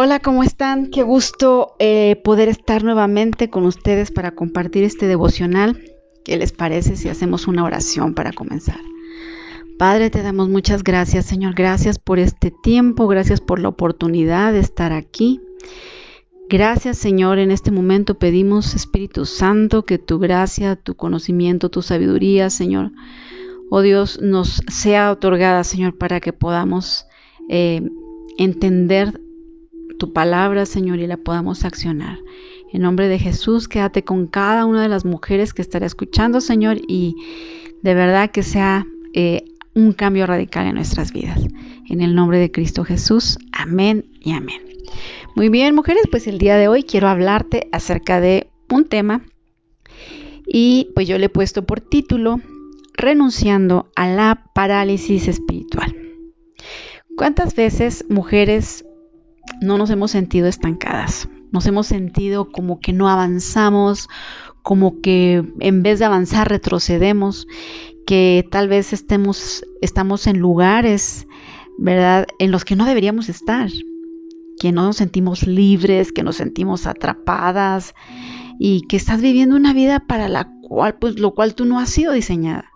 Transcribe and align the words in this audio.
Hola, 0.00 0.20
¿cómo 0.20 0.44
están? 0.44 0.92
Qué 0.92 1.02
gusto 1.02 1.74
eh, 1.80 2.20
poder 2.22 2.48
estar 2.48 2.84
nuevamente 2.84 3.50
con 3.50 3.64
ustedes 3.64 4.12
para 4.12 4.30
compartir 4.30 4.84
este 4.84 5.08
devocional. 5.08 5.82
¿Qué 6.24 6.36
les 6.36 6.52
parece 6.52 6.94
si 6.94 7.08
hacemos 7.08 7.48
una 7.48 7.64
oración 7.64 8.14
para 8.14 8.30
comenzar? 8.30 8.78
Padre, 9.76 10.08
te 10.10 10.22
damos 10.22 10.50
muchas 10.50 10.84
gracias, 10.84 11.26
Señor. 11.26 11.54
Gracias 11.56 11.98
por 11.98 12.20
este 12.20 12.52
tiempo, 12.62 13.08
gracias 13.08 13.40
por 13.40 13.58
la 13.58 13.70
oportunidad 13.70 14.52
de 14.52 14.60
estar 14.60 14.92
aquí. 14.92 15.40
Gracias, 16.48 16.96
Señor. 16.96 17.40
En 17.40 17.50
este 17.50 17.72
momento 17.72 18.20
pedimos, 18.20 18.76
Espíritu 18.76 19.26
Santo, 19.26 19.84
que 19.84 19.98
tu 19.98 20.20
gracia, 20.20 20.76
tu 20.76 20.94
conocimiento, 20.94 21.70
tu 21.70 21.82
sabiduría, 21.82 22.50
Señor, 22.50 22.92
oh 23.68 23.80
Dios, 23.80 24.20
nos 24.22 24.62
sea 24.68 25.10
otorgada, 25.10 25.64
Señor, 25.64 25.98
para 25.98 26.20
que 26.20 26.32
podamos 26.32 27.04
eh, 27.48 27.82
entender 28.38 29.20
tu 29.98 30.12
palabra, 30.12 30.64
Señor, 30.66 31.00
y 31.00 31.06
la 31.06 31.16
podamos 31.16 31.64
accionar. 31.64 32.18
En 32.72 32.82
nombre 32.82 33.08
de 33.08 33.18
Jesús, 33.18 33.68
quédate 33.68 34.04
con 34.04 34.26
cada 34.26 34.64
una 34.64 34.82
de 34.82 34.88
las 34.88 35.04
mujeres 35.04 35.52
que 35.52 35.62
estará 35.62 35.86
escuchando, 35.86 36.40
Señor, 36.40 36.78
y 36.86 37.16
de 37.82 37.94
verdad 37.94 38.30
que 38.30 38.42
sea 38.42 38.86
eh, 39.14 39.44
un 39.74 39.92
cambio 39.92 40.26
radical 40.26 40.66
en 40.66 40.74
nuestras 40.74 41.12
vidas. 41.12 41.40
En 41.88 42.00
el 42.00 42.14
nombre 42.14 42.38
de 42.38 42.50
Cristo 42.50 42.84
Jesús, 42.84 43.38
amén 43.52 44.04
y 44.20 44.32
amén. 44.32 44.62
Muy 45.34 45.48
bien, 45.48 45.74
mujeres, 45.74 46.02
pues 46.10 46.26
el 46.26 46.38
día 46.38 46.56
de 46.56 46.68
hoy 46.68 46.82
quiero 46.82 47.08
hablarte 47.08 47.68
acerca 47.72 48.20
de 48.20 48.50
un 48.70 48.86
tema 48.86 49.22
y 50.46 50.90
pues 50.94 51.06
yo 51.06 51.18
le 51.18 51.26
he 51.26 51.30
puesto 51.30 51.64
por 51.64 51.80
título 51.80 52.40
Renunciando 52.94 53.92
a 53.94 54.08
la 54.08 54.50
parálisis 54.54 55.28
espiritual. 55.28 55.94
¿Cuántas 57.16 57.54
veces 57.54 58.04
mujeres 58.08 58.84
no 59.60 59.78
nos 59.78 59.90
hemos 59.90 60.10
sentido 60.10 60.46
estancadas. 60.48 61.28
Nos 61.50 61.66
hemos 61.66 61.86
sentido 61.86 62.50
como 62.50 62.80
que 62.80 62.92
no 62.92 63.08
avanzamos, 63.08 64.08
como 64.62 65.00
que 65.00 65.44
en 65.60 65.82
vez 65.82 65.98
de 65.98 66.04
avanzar 66.04 66.48
retrocedemos, 66.48 67.46
que 68.06 68.46
tal 68.50 68.68
vez 68.68 68.92
estemos, 68.92 69.64
estamos 69.80 70.26
en 70.26 70.38
lugares, 70.38 71.26
¿verdad?, 71.78 72.26
en 72.38 72.50
los 72.50 72.64
que 72.64 72.76
no 72.76 72.84
deberíamos 72.84 73.28
estar, 73.28 73.70
que 74.60 74.72
no 74.72 74.82
nos 74.82 74.96
sentimos 74.96 75.46
libres, 75.46 76.12
que 76.12 76.22
nos 76.22 76.36
sentimos 76.36 76.86
atrapadas 76.86 77.94
y 78.58 78.82
que 78.88 78.96
estás 78.96 79.20
viviendo 79.20 79.56
una 79.56 79.72
vida 79.72 80.00
para 80.00 80.28
la 80.28 80.50
cual, 80.62 80.96
pues, 80.98 81.18
lo 81.18 81.34
cual 81.34 81.54
tú 81.54 81.64
no 81.64 81.78
has 81.78 81.90
sido 81.90 82.12
diseñada. 82.12 82.70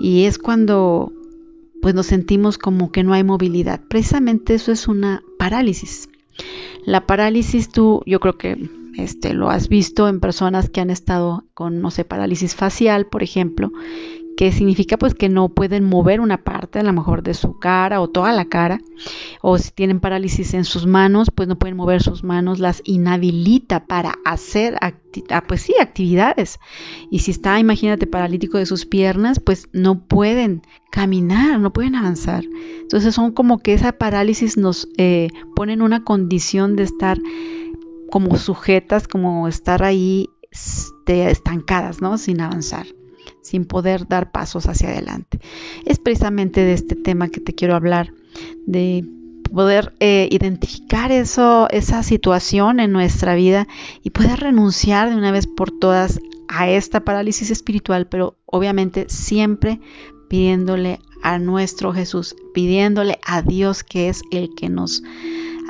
Y 0.00 0.24
es 0.24 0.38
cuando 0.38 1.12
pues 1.82 1.94
nos 1.94 2.06
sentimos 2.06 2.58
como 2.58 2.92
que 2.92 3.02
no 3.02 3.12
hay 3.12 3.24
movilidad. 3.24 3.80
Precisamente 3.88 4.54
eso 4.54 4.72
es 4.72 4.88
una 4.88 5.22
parálisis. 5.38 6.08
La 6.84 7.06
parálisis 7.06 7.70
tú, 7.70 8.02
yo 8.06 8.20
creo 8.20 8.38
que 8.38 8.70
este, 8.96 9.32
lo 9.32 9.50
has 9.50 9.68
visto 9.68 10.08
en 10.08 10.20
personas 10.20 10.70
que 10.70 10.80
han 10.80 10.90
estado 10.90 11.44
con, 11.54 11.80
no 11.80 11.90
sé, 11.90 12.04
parálisis 12.04 12.54
facial, 12.54 13.06
por 13.06 13.22
ejemplo, 13.22 13.72
que 14.38 14.52
significa 14.52 14.96
pues 14.96 15.14
que 15.14 15.28
no 15.28 15.48
pueden 15.48 15.82
mover 15.82 16.20
una 16.20 16.44
parte 16.44 16.78
a 16.78 16.84
lo 16.84 16.92
mejor 16.92 17.24
de 17.24 17.34
su 17.34 17.58
cara 17.58 18.00
o 18.00 18.06
toda 18.06 18.32
la 18.32 18.44
cara, 18.44 18.78
o 19.42 19.58
si 19.58 19.72
tienen 19.72 19.98
parálisis 19.98 20.54
en 20.54 20.64
sus 20.64 20.86
manos, 20.86 21.32
pues 21.34 21.48
no 21.48 21.58
pueden 21.58 21.76
mover 21.76 22.00
sus 22.04 22.22
manos, 22.22 22.60
las 22.60 22.80
inhabilita 22.84 23.86
para 23.86 24.14
hacer 24.24 24.76
ah, 24.80 24.92
pues 25.48 25.62
sí, 25.62 25.74
actividades. 25.80 26.60
Y 27.10 27.18
si 27.18 27.32
está, 27.32 27.58
imagínate, 27.58 28.06
paralítico 28.06 28.58
de 28.58 28.66
sus 28.66 28.86
piernas, 28.86 29.40
pues 29.40 29.68
no 29.72 30.06
pueden 30.06 30.62
caminar, 30.92 31.58
no 31.58 31.72
pueden 31.72 31.96
avanzar. 31.96 32.44
Entonces 32.80 33.16
son 33.16 33.32
como 33.32 33.58
que 33.58 33.74
esa 33.74 33.90
parálisis 33.90 34.56
nos 34.56 34.86
eh, 34.98 35.30
pone 35.56 35.72
en 35.72 35.82
una 35.82 36.04
condición 36.04 36.76
de 36.76 36.84
estar 36.84 37.18
como 38.08 38.36
sujetas, 38.36 39.08
como 39.08 39.48
estar 39.48 39.82
ahí 39.82 40.28
estancadas, 41.08 42.00
¿no? 42.00 42.18
Sin 42.18 42.40
avanzar 42.40 42.86
sin 43.48 43.64
poder 43.64 44.06
dar 44.06 44.30
pasos 44.30 44.66
hacia 44.66 44.90
adelante. 44.90 45.40
Es 45.86 45.98
precisamente 45.98 46.60
de 46.64 46.74
este 46.74 46.94
tema 46.94 47.28
que 47.28 47.40
te 47.40 47.54
quiero 47.54 47.74
hablar, 47.74 48.12
de 48.66 49.04
poder 49.52 49.94
eh, 50.00 50.28
identificar 50.30 51.10
eso, 51.10 51.68
esa 51.70 52.02
situación 52.02 52.80
en 52.80 52.92
nuestra 52.92 53.34
vida 53.34 53.66
y 54.02 54.10
poder 54.10 54.40
renunciar 54.40 55.08
de 55.08 55.16
una 55.16 55.32
vez 55.32 55.46
por 55.46 55.70
todas 55.70 56.20
a 56.48 56.68
esta 56.68 57.00
parálisis 57.00 57.50
espiritual, 57.50 58.06
pero 58.06 58.36
obviamente 58.44 59.06
siempre 59.08 59.80
pidiéndole 60.28 61.00
a 61.22 61.38
nuestro 61.38 61.92
Jesús, 61.92 62.36
pidiéndole 62.52 63.18
a 63.24 63.40
Dios 63.40 63.82
que 63.82 64.10
es 64.10 64.22
el 64.30 64.54
que 64.54 64.68
nos 64.68 65.02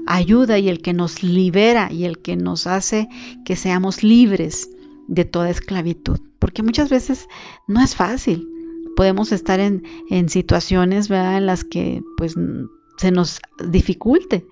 ayuda 0.07 0.59
y 0.59 0.69
el 0.69 0.83
que 0.83 0.93
nos 0.93 1.23
libera 1.23 1.93
y 1.93 2.05
el 2.05 2.19
que 2.19 2.37
nos 2.37 2.67
hace 2.67 3.09
que 3.45 3.55
seamos 3.55 4.03
libres 4.03 4.69
de 5.07 5.25
toda 5.25 5.51
esclavitud 5.51 6.19
porque 6.49 6.63
muchas 6.63 6.89
veces 6.89 7.29
no 7.67 7.83
es 7.83 7.95
fácil. 7.95 8.49
Podemos 8.97 9.33
estar 9.33 9.61
en, 9.61 9.83
situaciones 10.31 11.11
en 11.11 11.45
las 11.45 11.63
que 11.63 12.03
pues 12.17 12.37
se 12.97 13.11
nos 13.11 13.39
dificulte, 13.69 14.47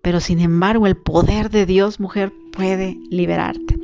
pero 0.00 0.20
sin 0.20 0.38
embargo 0.38 0.86
el 0.86 0.96
poder 0.96 1.50
de 1.50 1.66
Dios, 1.66 1.98
mujer, 1.98 2.32
puede 2.52 3.00
liberarte. 3.10 3.80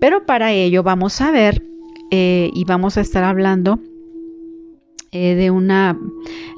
Pero 0.00 0.24
para 0.24 0.52
ello 0.52 0.82
vamos 0.82 1.20
a 1.20 1.30
ver 1.30 1.62
eh, 2.10 2.50
y 2.54 2.64
vamos 2.64 2.96
a 2.96 3.02
estar 3.02 3.22
hablando 3.22 3.80
eh, 5.12 5.34
de 5.34 5.50
una 5.50 5.98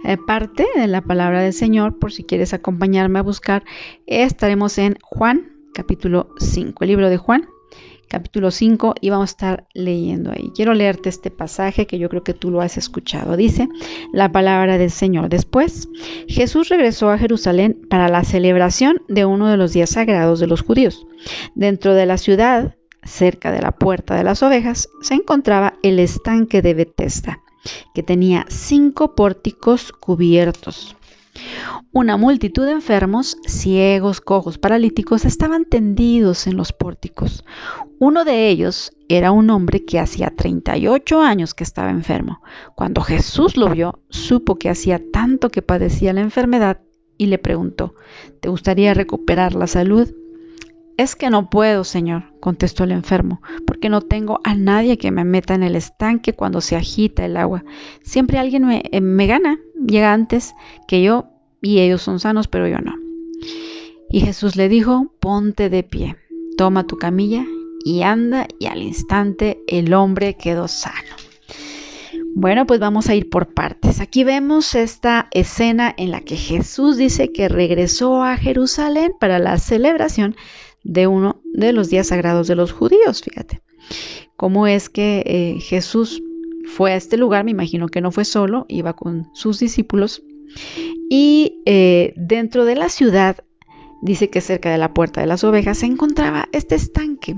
eh, 0.04 0.16
parte 0.16 0.68
de 0.76 0.86
la 0.86 1.02
palabra 1.02 1.42
del 1.42 1.54
Señor, 1.54 1.98
por 1.98 2.12
si 2.12 2.22
quieres 2.22 2.54
acompañarme 2.54 3.18
a 3.18 3.22
buscar, 3.22 3.64
estaremos 4.06 4.78
en 4.78 4.96
Juan 5.02 5.50
capítulo 5.74 6.28
5, 6.38 6.84
el 6.84 6.88
libro 6.88 7.10
de 7.10 7.16
Juan 7.16 7.48
capítulo 8.08 8.50
5 8.50 8.94
y 9.00 9.10
vamos 9.10 9.30
a 9.30 9.32
estar 9.32 9.66
leyendo 9.74 10.30
ahí. 10.30 10.52
Quiero 10.54 10.74
leerte 10.74 11.08
este 11.08 11.30
pasaje 11.30 11.86
que 11.86 11.98
yo 11.98 12.08
creo 12.08 12.22
que 12.22 12.34
tú 12.34 12.50
lo 12.50 12.60
has 12.60 12.76
escuchado. 12.76 13.36
Dice 13.36 13.68
la 14.12 14.30
palabra 14.30 14.78
del 14.78 14.90
Señor. 14.90 15.28
Después, 15.28 15.88
Jesús 16.28 16.68
regresó 16.68 17.10
a 17.10 17.18
Jerusalén 17.18 17.86
para 17.88 18.08
la 18.08 18.24
celebración 18.24 19.02
de 19.08 19.24
uno 19.24 19.48
de 19.48 19.56
los 19.56 19.72
días 19.72 19.90
sagrados 19.90 20.40
de 20.40 20.46
los 20.46 20.62
judíos. 20.62 21.06
Dentro 21.54 21.94
de 21.94 22.06
la 22.06 22.18
ciudad, 22.18 22.76
cerca 23.04 23.50
de 23.50 23.62
la 23.62 23.72
puerta 23.72 24.14
de 24.14 24.24
las 24.24 24.42
ovejas, 24.42 24.88
se 25.00 25.14
encontraba 25.14 25.74
el 25.82 25.98
estanque 25.98 26.62
de 26.62 26.74
Bethesda, 26.74 27.40
que 27.94 28.02
tenía 28.02 28.46
cinco 28.48 29.14
pórticos 29.14 29.92
cubiertos 29.92 30.96
una 31.92 32.16
multitud 32.16 32.64
de 32.64 32.72
enfermos, 32.72 33.36
ciegos, 33.46 34.20
cojos, 34.20 34.58
paralíticos 34.58 35.24
estaban 35.24 35.64
tendidos 35.64 36.46
en 36.46 36.56
los 36.56 36.72
pórticos. 36.72 37.44
Uno 37.98 38.24
de 38.24 38.48
ellos 38.48 38.92
era 39.08 39.30
un 39.30 39.50
hombre 39.50 39.84
que 39.84 39.98
hacía 39.98 40.34
38 40.34 41.20
años 41.20 41.54
que 41.54 41.64
estaba 41.64 41.90
enfermo. 41.90 42.42
Cuando 42.74 43.02
Jesús 43.02 43.56
lo 43.56 43.68
vio, 43.68 44.00
supo 44.08 44.58
que 44.58 44.70
hacía 44.70 45.00
tanto 45.12 45.50
que 45.50 45.62
padecía 45.62 46.12
la 46.12 46.20
enfermedad 46.20 46.80
y 47.18 47.26
le 47.26 47.38
preguntó, 47.38 47.94
¿te 48.40 48.48
gustaría 48.48 48.94
recuperar 48.94 49.54
la 49.54 49.66
salud? 49.66 50.10
Es 50.98 51.16
que 51.16 51.30
no 51.30 51.48
puedo, 51.48 51.84
Señor, 51.84 52.24
contestó 52.40 52.84
el 52.84 52.92
enfermo, 52.92 53.40
porque 53.66 53.88
no 53.88 54.02
tengo 54.02 54.40
a 54.44 54.54
nadie 54.54 54.98
que 54.98 55.10
me 55.10 55.24
meta 55.24 55.54
en 55.54 55.62
el 55.62 55.74
estanque 55.74 56.34
cuando 56.34 56.60
se 56.60 56.76
agita 56.76 57.24
el 57.24 57.36
agua. 57.36 57.64
Siempre 58.02 58.38
alguien 58.38 58.66
me, 58.66 58.82
eh, 58.92 59.00
me 59.00 59.26
gana, 59.26 59.58
llega 59.86 60.12
antes 60.12 60.54
que 60.86 61.02
yo 61.02 61.28
y 61.62 61.80
ellos 61.80 62.02
son 62.02 62.20
sanos, 62.20 62.48
pero 62.48 62.68
yo 62.68 62.78
no. 62.78 62.94
Y 64.10 64.20
Jesús 64.20 64.56
le 64.56 64.68
dijo, 64.68 65.12
ponte 65.20 65.70
de 65.70 65.82
pie, 65.82 66.16
toma 66.58 66.86
tu 66.86 66.98
camilla 66.98 67.46
y 67.84 68.02
anda, 68.02 68.46
y 68.58 68.66
al 68.66 68.82
instante 68.82 69.62
el 69.66 69.94
hombre 69.94 70.34
quedó 70.34 70.68
sano. 70.68 71.16
Bueno, 72.34 72.66
pues 72.66 72.80
vamos 72.80 73.08
a 73.08 73.14
ir 73.14 73.28
por 73.28 73.52
partes. 73.52 74.00
Aquí 74.00 74.24
vemos 74.24 74.74
esta 74.74 75.28
escena 75.32 75.94
en 75.96 76.10
la 76.10 76.22
que 76.22 76.36
Jesús 76.36 76.96
dice 76.96 77.30
que 77.30 77.48
regresó 77.48 78.22
a 78.22 78.36
Jerusalén 78.36 79.12
para 79.18 79.38
la 79.38 79.58
celebración 79.58 80.36
de 80.84 81.06
uno 81.06 81.40
de 81.52 81.72
los 81.72 81.88
días 81.88 82.08
sagrados 82.08 82.48
de 82.48 82.56
los 82.56 82.72
judíos, 82.72 83.22
fíjate. 83.22 83.62
¿Cómo 84.36 84.66
es 84.66 84.88
que 84.88 85.22
eh, 85.26 85.60
Jesús 85.60 86.22
fue 86.66 86.92
a 86.92 86.96
este 86.96 87.16
lugar? 87.16 87.44
Me 87.44 87.50
imagino 87.50 87.88
que 87.88 88.00
no 88.00 88.10
fue 88.10 88.24
solo, 88.24 88.66
iba 88.68 88.94
con 88.94 89.28
sus 89.34 89.58
discípulos 89.58 90.22
y 91.08 91.60
eh, 91.66 92.14
dentro 92.16 92.64
de 92.64 92.76
la 92.76 92.88
ciudad, 92.88 93.44
dice 94.00 94.30
que 94.30 94.40
cerca 94.40 94.70
de 94.70 94.78
la 94.78 94.94
puerta 94.94 95.20
de 95.20 95.26
las 95.26 95.44
ovejas, 95.44 95.78
se 95.78 95.86
encontraba 95.86 96.48
este 96.52 96.74
estanque, 96.74 97.36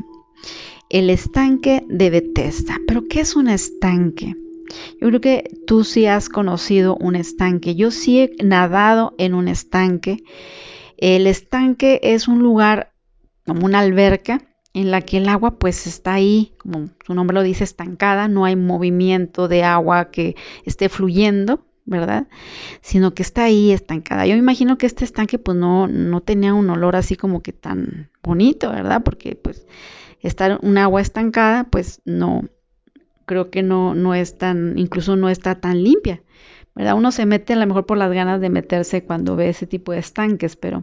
el 0.90 1.10
estanque 1.10 1.84
de 1.88 2.10
Bethesda. 2.10 2.78
¿Pero 2.86 3.08
qué 3.08 3.20
es 3.20 3.36
un 3.36 3.48
estanque? 3.48 4.36
Yo 5.00 5.08
creo 5.08 5.20
que 5.20 5.50
tú 5.66 5.84
sí 5.84 6.06
has 6.06 6.28
conocido 6.28 6.96
un 6.96 7.16
estanque. 7.16 7.74
Yo 7.74 7.90
sí 7.90 8.20
he 8.20 8.44
nadado 8.44 9.14
en 9.18 9.34
un 9.34 9.48
estanque. 9.48 10.22
El 10.96 11.26
estanque 11.26 12.00
es 12.02 12.28
un 12.28 12.40
lugar 12.40 12.93
como 13.46 13.66
una 13.66 13.80
alberca 13.80 14.42
en 14.72 14.90
la 14.90 15.00
que 15.00 15.18
el 15.18 15.28
agua 15.28 15.58
pues 15.58 15.86
está 15.86 16.14
ahí, 16.14 16.52
como 16.58 16.90
su 17.06 17.14
nombre 17.14 17.34
lo 17.34 17.42
dice, 17.42 17.64
estancada, 17.64 18.28
no 18.28 18.44
hay 18.44 18.56
movimiento 18.56 19.46
de 19.46 19.62
agua 19.62 20.10
que 20.10 20.34
esté 20.64 20.88
fluyendo, 20.88 21.64
¿verdad? 21.84 22.26
Sino 22.80 23.14
que 23.14 23.22
está 23.22 23.44
ahí 23.44 23.70
estancada. 23.70 24.26
Yo 24.26 24.34
me 24.34 24.40
imagino 24.40 24.76
que 24.76 24.86
este 24.86 25.04
estanque 25.04 25.38
pues 25.38 25.56
no, 25.56 25.86
no 25.86 26.20
tenía 26.22 26.54
un 26.54 26.68
olor 26.70 26.96
así 26.96 27.14
como 27.14 27.42
que 27.42 27.52
tan 27.52 28.10
bonito, 28.22 28.70
¿verdad? 28.70 29.02
Porque 29.04 29.36
pues 29.36 29.66
estar 30.20 30.58
un 30.62 30.76
agua 30.78 31.00
estancada 31.00 31.64
pues 31.64 32.02
no, 32.04 32.48
creo 33.26 33.50
que 33.50 33.62
no, 33.62 33.94
no 33.94 34.14
es 34.14 34.38
tan, 34.38 34.76
incluso 34.76 35.14
no 35.14 35.28
está 35.28 35.60
tan 35.60 35.82
limpia. 35.82 36.22
¿verdad? 36.74 36.96
Uno 36.96 37.12
se 37.12 37.26
mete 37.26 37.52
a 37.52 37.56
lo 37.56 37.66
mejor 37.66 37.86
por 37.86 37.96
las 37.98 38.12
ganas 38.12 38.40
de 38.40 38.50
meterse 38.50 39.04
cuando 39.04 39.36
ve 39.36 39.48
ese 39.48 39.66
tipo 39.66 39.92
de 39.92 39.98
estanques, 39.98 40.56
pero 40.56 40.82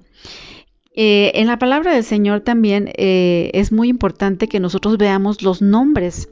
eh, 0.93 1.31
en 1.35 1.47
la 1.47 1.57
palabra 1.57 1.93
del 1.93 2.03
Señor 2.03 2.41
también 2.41 2.91
eh, 2.97 3.49
es 3.53 3.71
muy 3.71 3.87
importante 3.87 4.47
que 4.47 4.59
nosotros 4.59 4.97
veamos 4.97 5.41
los 5.41 5.61
nombres, 5.61 6.29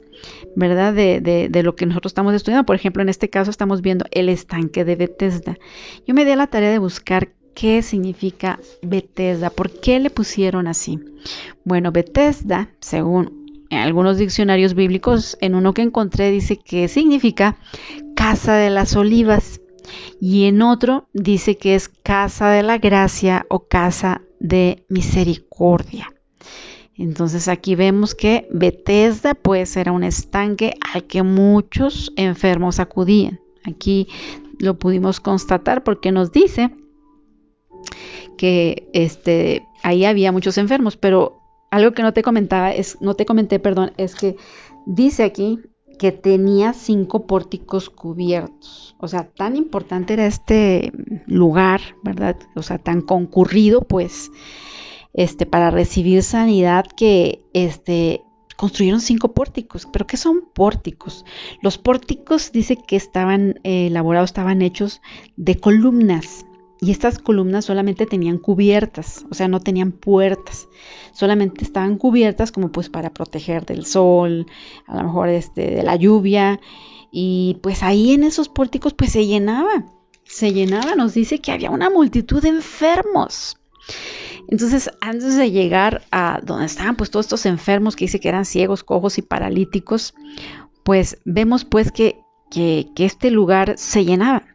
¿verdad? 0.54 0.92
De, 0.92 1.62
lo 1.62 1.76
que 1.76 1.86
nosotros 1.86 2.10
estamos 2.10 2.34
estudiando. 2.34 2.66
Por 2.66 2.76
ejemplo, 2.76 3.02
en 3.02 3.08
este 3.08 3.30
caso 3.30 3.50
estamos 3.50 3.80
viendo 3.80 4.04
el 4.10 4.28
estanque 4.28 4.84
de 4.84 4.96
Bethesda. 4.96 5.56
Yo 6.06 6.14
me 6.14 6.26
di 6.26 6.32
a 6.32 6.36
la 6.36 6.46
tarea 6.46 6.70
de 6.70 6.78
buscar 6.78 7.30
qué 7.54 7.82
significa 7.82 8.60
Bethesda, 8.82 9.48
por 9.48 9.70
qué 9.70 9.98
le 9.98 10.10
pusieron 10.10 10.66
así. 10.66 10.98
Bueno, 11.64 11.90
Bethesda, 11.90 12.68
según 12.80 13.66
algunos 13.70 14.18
diccionarios 14.18 14.74
bíblicos, 14.74 15.38
en 15.40 15.54
uno 15.54 15.72
que 15.72 15.82
encontré 15.82 16.30
dice 16.30 16.58
que 16.58 16.88
significa 16.88 17.56
casa 18.14 18.56
de 18.56 18.68
las 18.68 18.94
olivas 18.94 19.60
y 20.20 20.44
en 20.44 20.60
otro 20.60 21.08
dice 21.14 21.56
que 21.56 21.74
es 21.74 21.88
casa 21.88 22.50
de 22.50 22.62
la 22.62 22.78
gracia 22.78 23.46
o 23.48 23.66
casa 23.66 24.22
de 24.40 24.84
misericordia. 24.88 26.12
Entonces 26.96 27.48
aquí 27.48 27.76
vemos 27.76 28.14
que 28.14 28.48
Bethesda 28.50 29.34
pues 29.34 29.76
era 29.76 29.92
un 29.92 30.02
estanque 30.02 30.74
al 30.92 31.04
que 31.04 31.22
muchos 31.22 32.12
enfermos 32.16 32.80
acudían. 32.80 33.40
Aquí 33.64 34.08
lo 34.58 34.78
pudimos 34.78 35.20
constatar 35.20 35.84
porque 35.84 36.12
nos 36.12 36.32
dice 36.32 36.74
que 38.36 38.88
este, 38.92 39.66
ahí 39.82 40.04
había 40.04 40.32
muchos 40.32 40.58
enfermos, 40.58 40.96
pero 40.96 41.40
algo 41.70 41.92
que 41.92 42.02
no 42.02 42.12
te 42.12 42.22
comentaba 42.22 42.72
es, 42.72 43.00
no 43.00 43.14
te 43.14 43.24
comenté, 43.24 43.58
perdón, 43.58 43.92
es 43.96 44.14
que 44.14 44.36
dice 44.86 45.22
aquí 45.22 45.60
que 46.00 46.12
tenía 46.12 46.72
cinco 46.72 47.26
pórticos 47.26 47.90
cubiertos. 47.90 48.96
O 48.96 49.06
sea, 49.06 49.28
tan 49.28 49.54
importante 49.54 50.14
era 50.14 50.24
este 50.24 50.92
lugar, 51.26 51.82
¿verdad? 52.02 52.36
O 52.56 52.62
sea, 52.62 52.78
tan 52.78 53.02
concurrido, 53.02 53.82
pues, 53.82 54.30
este, 55.12 55.44
para 55.44 55.70
recibir 55.70 56.22
sanidad 56.22 56.86
que, 56.86 57.42
este, 57.52 58.22
construyeron 58.56 59.02
cinco 59.02 59.34
pórticos. 59.34 59.86
¿Pero 59.92 60.06
qué 60.06 60.16
son 60.16 60.48
pórticos? 60.54 61.26
Los 61.60 61.76
pórticos 61.76 62.50
dice 62.50 62.76
que 62.76 62.96
estaban 62.96 63.60
eh, 63.62 63.88
elaborados, 63.88 64.30
estaban 64.30 64.62
hechos 64.62 65.02
de 65.36 65.56
columnas. 65.60 66.46
Y 66.82 66.90
estas 66.90 67.18
columnas 67.18 67.66
solamente 67.66 68.06
tenían 68.06 68.38
cubiertas, 68.38 69.26
o 69.30 69.34
sea, 69.34 69.48
no 69.48 69.60
tenían 69.60 69.92
puertas, 69.92 70.66
solamente 71.12 71.62
estaban 71.62 71.98
cubiertas 71.98 72.52
como 72.52 72.72
pues 72.72 72.88
para 72.88 73.12
proteger 73.12 73.66
del 73.66 73.84
sol, 73.84 74.46
a 74.86 74.96
lo 74.96 75.02
mejor 75.04 75.28
este, 75.28 75.70
de 75.72 75.82
la 75.82 75.96
lluvia. 75.96 76.58
Y 77.12 77.58
pues 77.62 77.82
ahí 77.82 78.12
en 78.14 78.24
esos 78.24 78.48
pórticos 78.48 78.94
pues 78.94 79.12
se 79.12 79.26
llenaba, 79.26 79.84
se 80.24 80.54
llenaba, 80.54 80.94
nos 80.94 81.12
dice 81.12 81.40
que 81.40 81.52
había 81.52 81.70
una 81.70 81.90
multitud 81.90 82.40
de 82.40 82.48
enfermos. 82.48 83.58
Entonces, 84.48 84.90
antes 85.02 85.36
de 85.36 85.50
llegar 85.50 86.02
a 86.10 86.40
donde 86.42 86.66
estaban 86.66 86.96
pues 86.96 87.10
todos 87.10 87.26
estos 87.26 87.44
enfermos 87.46 87.94
que 87.94 88.06
dice 88.06 88.20
que 88.20 88.28
eran 88.28 88.46
ciegos, 88.46 88.84
cojos 88.84 89.18
y 89.18 89.22
paralíticos, 89.22 90.14
pues 90.82 91.18
vemos 91.26 91.66
pues 91.66 91.92
que, 91.92 92.20
que, 92.50 92.88
que 92.96 93.04
este 93.04 93.30
lugar 93.30 93.74
se 93.76 94.04
llenaba. 94.04 94.49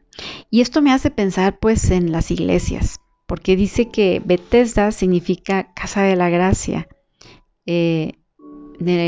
Y 0.50 0.62
esto 0.62 0.82
me 0.82 0.92
hace 0.92 1.12
pensar 1.12 1.60
pues 1.60 1.92
en 1.92 2.12
las 2.12 2.32
iglesias, 2.32 3.00
porque 3.28 3.56
dice 3.56 3.90
que 3.90 4.22
Bethesda 4.24 4.92
significa 4.92 5.74
casa 5.74 6.04
de 6.04 6.16
la 6.16 6.30
gracia, 6.30 6.88
eh, 7.66 8.14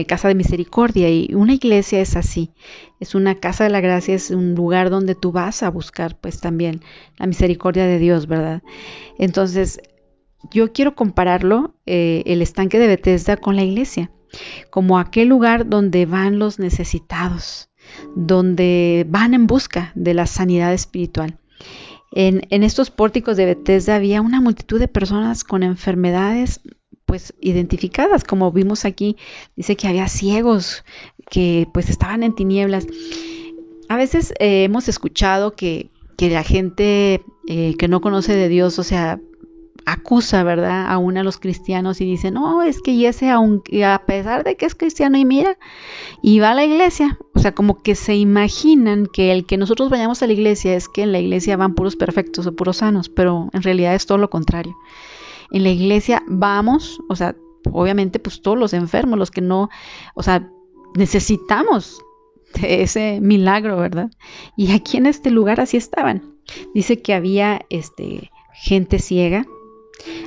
casa 0.08 0.28
de 0.28 0.36
misericordia, 0.36 1.10
y 1.10 1.34
una 1.34 1.54
iglesia 1.54 2.00
es 2.00 2.16
así, 2.16 2.52
es 3.00 3.16
una 3.16 3.36
casa 3.36 3.64
de 3.64 3.70
la 3.70 3.82
gracia, 3.82 4.16
es 4.16 4.32
un 4.32 4.56
lugar 4.56 4.90
donde 4.90 5.16
tú 5.16 5.32
vas 5.32 5.64
a 5.64 5.70
buscar 5.70 6.20
pues 6.20 6.40
también 6.40 6.82
la 7.18 7.28
misericordia 7.28 7.86
de 7.86 8.00
Dios, 8.00 8.28
¿verdad? 8.28 8.64
Entonces, 9.18 9.82
yo 10.52 10.72
quiero 10.72 10.96
compararlo, 10.96 11.76
eh, 11.86 12.24
el 12.26 12.42
estanque 12.42 12.80
de 12.80 12.88
Bethesda, 12.88 13.38
con 13.38 13.56
la 13.56 13.64
iglesia, 13.64 14.12
como 14.70 15.00
aquel 15.00 15.28
lugar 15.28 15.68
donde 15.68 16.06
van 16.06 16.40
los 16.40 16.60
necesitados, 16.60 17.67
donde 18.16 19.06
van 19.10 19.34
en 19.34 19.48
busca 19.48 19.92
de 19.96 20.14
la 20.14 20.26
sanidad 20.26 20.74
espiritual. 20.74 21.38
En, 22.12 22.64
estos 22.64 22.90
pórticos 22.90 23.38
de 23.38 23.46
Bethesda 23.46 23.96
había 23.96 24.22
una 24.22 24.42
multitud 24.42 24.80
de 24.80 24.88
personas 24.88 25.44
con 25.44 25.64
enfermedades 25.64 26.62
pues 27.06 27.34
identificadas, 27.40 28.24
como 28.24 28.52
vimos 28.52 28.86
aquí, 28.86 29.18
dice 29.56 29.76
que 29.76 29.88
había 29.88 30.08
ciegos 30.08 30.84
que 31.30 31.68
pues 31.74 31.90
estaban 31.90 32.24
en 32.24 32.36
tinieblas. 32.36 32.88
A 33.88 33.96
veces 33.96 34.34
eh, 34.40 34.64
hemos 34.64 34.90
escuchado 34.90 35.56
que, 35.56 35.90
la 36.20 36.44
gente 36.44 37.22
eh, 37.48 37.76
que 37.78 37.88
no 37.88 38.02
conoce 38.02 38.36
de 38.36 38.50
Dios, 38.50 38.80
o 38.80 38.84
sea, 38.84 39.22
acusa, 39.88 40.44
¿verdad?, 40.44 40.86
aún 40.90 41.18
a 41.18 41.24
los 41.24 41.38
cristianos 41.38 42.02
y 42.02 42.06
dice, 42.06 42.30
no, 42.30 42.62
es 42.62 42.82
que 42.82 43.08
ese, 43.08 43.30
aunque 43.30 43.86
a 43.86 44.06
pesar 44.06 44.44
de 44.44 44.58
que 44.58 44.66
es 44.66 44.76
cristiano 44.76 45.18
y 45.18 45.24
mira, 45.24 45.58
y 46.22 46.40
va 46.40 46.52
a 46.52 46.56
la 46.56 46.66
iglesia, 46.66 47.18
o 47.34 47.40
sea, 47.40 47.56
como 47.56 47.82
que 47.82 47.96
se 47.96 48.14
imaginan 48.14 49.06
que 49.06 49.32
el 49.32 49.46
que 49.46 49.56
nosotros 49.56 49.90
vayamos 49.90 50.22
a 50.22 50.28
la 50.28 50.34
iglesia 50.34 50.76
es 50.76 50.90
que 50.90 51.04
en 51.04 51.14
la 51.14 51.20
iglesia 51.20 51.56
van 51.56 51.74
puros 51.74 51.96
perfectos 51.96 52.46
o 52.46 52.54
puros 52.54 52.78
sanos, 52.78 53.08
pero 53.08 53.50
en 53.54 53.64
realidad 53.64 53.96
es 53.96 54.06
todo 54.06 54.18
lo 54.18 54.30
contrario. 54.30 54.76
En 55.52 55.64
la 55.64 55.70
iglesia 55.70 56.22
vamos, 56.28 57.00
o 57.08 57.16
sea, 57.16 57.38
obviamente 57.72 58.20
pues 58.20 58.42
todos 58.42 58.58
los 58.58 58.74
enfermos, 58.74 59.18
los 59.18 59.32
que 59.32 59.40
no, 59.40 59.70
o 60.16 60.22
sea, 60.22 60.52
necesitamos 60.96 62.02
ese 62.62 63.20
milagro, 63.22 63.78
¿verdad? 63.78 64.12
Y 64.58 64.74
aquí 64.74 64.98
en 64.98 65.06
este 65.06 65.32
lugar 65.32 65.62
así 65.62 65.78
estaban. 65.78 66.36
Dice 66.74 67.02
que 67.02 67.14
había 67.14 67.62
este 67.70 68.32
gente 68.54 69.00
ciega, 69.00 69.46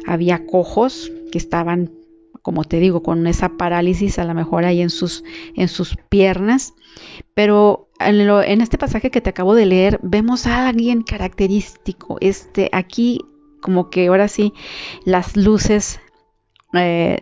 había 0.07 0.47
cojos 0.47 1.13
que 1.31 1.39
estaban, 1.39 1.93
como 2.43 2.65
te 2.65 2.81
digo, 2.81 3.03
con 3.03 3.27
esa 3.27 3.57
parálisis 3.57 4.19
a 4.19 4.25
lo 4.25 4.35
mejor 4.35 4.65
ahí 4.65 4.81
en 4.81 4.91
sus, 4.91 5.25
en 5.55 5.69
sus 5.69 5.97
piernas. 6.09 6.75
Pero 7.35 7.91
en, 7.99 8.61
este 8.61 8.79
pasaje 8.79 9.11
que 9.11 9.21
te 9.21 9.31
acabo 9.31 9.55
de 9.55 9.67
leer, 9.67 10.01
vemos 10.03 10.47
a 10.47 10.69
alguien 10.69 11.03
característico. 11.03 12.19
Este, 12.21 12.69
aquí, 12.73 13.21
como 13.61 13.91
que 13.91 14.09
ahora 14.09 14.29
sí, 14.29 14.53
las 15.05 15.37
luces 15.37 16.01
eh, 16.75 17.19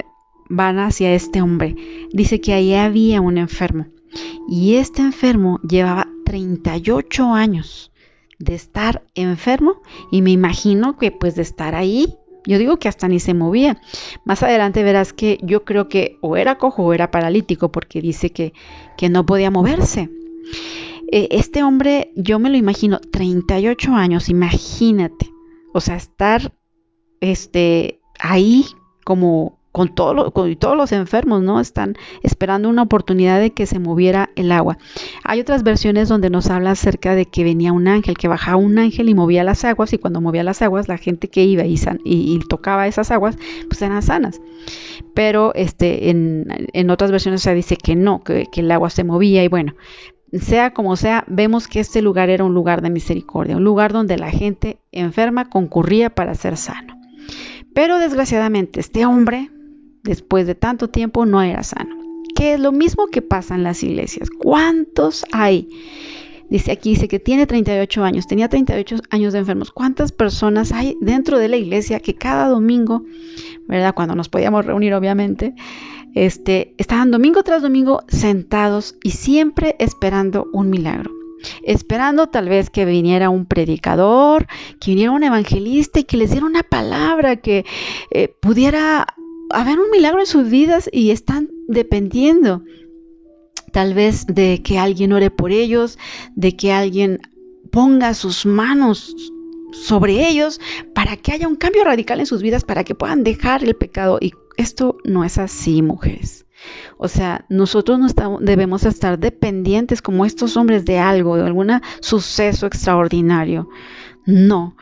van 0.48 0.78
hacia 0.78 1.12
este 1.14 1.42
hombre. 1.42 1.76
Dice 2.12 2.40
que 2.40 2.54
ahí 2.54 2.74
había 2.74 3.20
un 3.20 3.38
enfermo. 3.38 3.86
Y 4.48 4.76
este 4.76 5.02
enfermo 5.02 5.60
llevaba 5.68 6.08
38 6.24 7.34
años 7.34 7.92
de 8.38 8.54
estar 8.54 9.04
enfermo 9.14 9.82
y 10.10 10.22
me 10.22 10.30
imagino 10.30 10.96
que 10.96 11.10
pues 11.10 11.34
de 11.34 11.42
estar 11.42 11.74
ahí 11.74 12.16
yo 12.46 12.58
digo 12.58 12.78
que 12.78 12.88
hasta 12.88 13.08
ni 13.08 13.20
se 13.20 13.34
movía. 13.34 13.80
Más 14.24 14.42
adelante 14.42 14.82
verás 14.82 15.12
que 15.12 15.38
yo 15.42 15.64
creo 15.64 15.88
que 15.88 16.18
o 16.20 16.36
era 16.36 16.58
cojo 16.58 16.84
o 16.84 16.92
era 16.92 17.10
paralítico 17.10 17.70
porque 17.70 18.00
dice 18.00 18.30
que, 18.30 18.52
que 18.96 19.08
no 19.08 19.26
podía 19.26 19.50
moverse. 19.50 20.10
Eh, 21.10 21.28
este 21.30 21.62
hombre, 21.62 22.12
yo 22.16 22.38
me 22.38 22.50
lo 22.50 22.56
imagino, 22.56 23.00
38 23.00 23.92
años, 23.92 24.28
imagínate. 24.28 25.30
O 25.72 25.80
sea, 25.80 25.96
estar 25.96 26.52
este, 27.20 28.00
ahí 28.18 28.66
como 29.04 29.57
con, 29.78 30.56
todos 30.56 30.76
los 30.76 30.92
enfermos, 30.92 31.42
¿no? 31.42 31.60
Están 31.60 31.96
esperando 32.22 32.68
una 32.68 32.82
oportunidad 32.82 33.40
de 33.40 33.50
que 33.50 33.66
se 33.66 33.78
moviera 33.78 34.30
el 34.34 34.50
agua. 34.50 34.78
Hay 35.22 35.40
otras 35.40 35.62
versiones 35.62 36.08
donde 36.08 36.30
nos 36.30 36.50
habla 36.50 36.72
acerca 36.72 37.14
de 37.14 37.26
que 37.26 37.44
venía 37.44 37.72
un 37.72 37.86
ángel, 37.86 38.16
que 38.16 38.28
bajaba 38.28 38.56
un 38.56 38.78
ángel 38.78 39.08
y 39.08 39.14
movía 39.14 39.44
las 39.44 39.64
aguas, 39.64 39.92
y 39.92 39.98
cuando 39.98 40.20
movía 40.20 40.42
las 40.42 40.62
aguas, 40.62 40.88
la 40.88 40.98
gente 40.98 41.28
que 41.28 41.44
iba 41.44 41.64
y, 41.64 42.38
tocaba 42.48 42.86
esas 42.88 43.10
aguas, 43.10 43.36
pues 43.68 43.80
eran 43.82 44.02
sanas. 44.02 44.40
Pero 45.14 45.54
este, 45.54 46.10
en, 46.10 46.90
otras 46.90 47.10
versiones 47.10 47.42
se 47.42 47.54
dice 47.54 47.76
que 47.76 47.94
no, 47.94 48.22
que, 48.22 48.46
que 48.50 48.60
el 48.60 48.70
agua 48.70 48.90
se 48.90 49.04
movía, 49.04 49.44
y 49.44 49.48
bueno, 49.48 49.74
sea 50.32 50.72
como 50.72 50.96
sea, 50.96 51.24
vemos 51.28 51.68
que 51.68 51.80
este 51.80 52.02
lugar 52.02 52.30
era 52.30 52.44
un 52.44 52.54
lugar 52.54 52.82
de 52.82 52.90
misericordia, 52.90 53.56
un 53.56 53.64
lugar 53.64 53.92
donde 53.92 54.18
la 54.18 54.30
gente 54.30 54.78
enferma 54.92 55.48
concurría 55.48 56.10
para 56.10 56.34
ser 56.34 56.56
sano. 56.56 56.98
Pero 57.74 57.98
desgraciadamente 57.98 58.80
este 58.80 59.06
hombre 59.06 59.50
después 60.08 60.46
de 60.46 60.54
tanto 60.54 60.88
tiempo 60.88 61.26
no 61.26 61.42
era 61.42 61.62
sano. 61.62 61.96
Que 62.34 62.54
es 62.54 62.60
lo 62.60 62.72
mismo 62.72 63.06
que 63.08 63.22
pasa 63.22 63.54
en 63.54 63.62
las 63.62 63.82
iglesias. 63.82 64.30
¿Cuántos 64.30 65.24
hay? 65.32 65.68
Dice 66.48 66.72
aquí, 66.72 66.90
dice 66.90 67.08
que 67.08 67.18
tiene 67.18 67.46
38 67.46 68.02
años, 68.04 68.26
tenía 68.26 68.48
38 68.48 68.96
años 69.10 69.34
de 69.34 69.40
enfermos. 69.40 69.70
¿Cuántas 69.70 70.12
personas 70.12 70.72
hay 70.72 70.96
dentro 71.00 71.38
de 71.38 71.48
la 71.48 71.56
iglesia 71.56 72.00
que 72.00 72.14
cada 72.14 72.48
domingo, 72.48 73.04
¿verdad? 73.66 73.94
Cuando 73.94 74.14
nos 74.14 74.30
podíamos 74.30 74.64
reunir, 74.64 74.94
obviamente, 74.94 75.54
este, 76.14 76.74
estaban 76.78 77.10
domingo 77.10 77.42
tras 77.42 77.60
domingo 77.60 78.02
sentados 78.08 78.96
y 79.02 79.10
siempre 79.10 79.76
esperando 79.78 80.48
un 80.52 80.70
milagro? 80.70 81.18
esperando 81.62 82.28
tal 82.28 82.48
vez 82.48 82.70
que 82.70 82.84
viniera 82.84 83.30
un 83.30 83.46
predicador, 83.46 84.46
que 84.80 84.90
viniera 84.90 85.12
un 85.12 85.22
evangelista 85.22 86.00
y 86.00 86.04
que 86.04 86.16
les 86.16 86.30
diera 86.30 86.46
una 86.46 86.62
palabra, 86.62 87.36
que 87.36 87.64
eh, 88.10 88.28
pudiera 88.40 89.06
haber 89.50 89.78
un 89.78 89.90
milagro 89.90 90.20
en 90.20 90.26
sus 90.26 90.48
vidas 90.48 90.88
y 90.92 91.10
están 91.10 91.48
dependiendo 91.66 92.62
tal 93.72 93.94
vez 93.94 94.26
de 94.26 94.62
que 94.62 94.78
alguien 94.78 95.12
ore 95.12 95.30
por 95.30 95.52
ellos, 95.52 95.98
de 96.34 96.56
que 96.56 96.72
alguien 96.72 97.20
ponga 97.70 98.14
sus 98.14 98.46
manos 98.46 99.14
sobre 99.72 100.28
ellos 100.28 100.60
para 100.94 101.16
que 101.16 101.32
haya 101.32 101.48
un 101.48 101.56
cambio 101.56 101.84
radical 101.84 102.20
en 102.20 102.26
sus 102.26 102.42
vidas, 102.42 102.64
para 102.64 102.84
que 102.84 102.94
puedan 102.94 103.24
dejar 103.24 103.62
el 103.64 103.76
pecado. 103.76 104.18
Y 104.20 104.32
esto 104.56 104.96
no 105.04 105.24
es 105.24 105.38
así, 105.38 105.82
mujeres. 105.82 106.46
O 106.96 107.08
sea, 107.08 107.44
nosotros 107.48 107.98
no 107.98 108.06
estamos, 108.06 108.40
debemos 108.42 108.84
estar 108.84 109.18
dependientes 109.18 110.02
como 110.02 110.24
estos 110.24 110.56
hombres 110.56 110.84
de 110.84 110.98
algo, 110.98 111.36
de 111.36 111.44
algún 111.44 111.70
suceso 112.00 112.66
extraordinario. 112.66 113.68
No. 114.26 114.76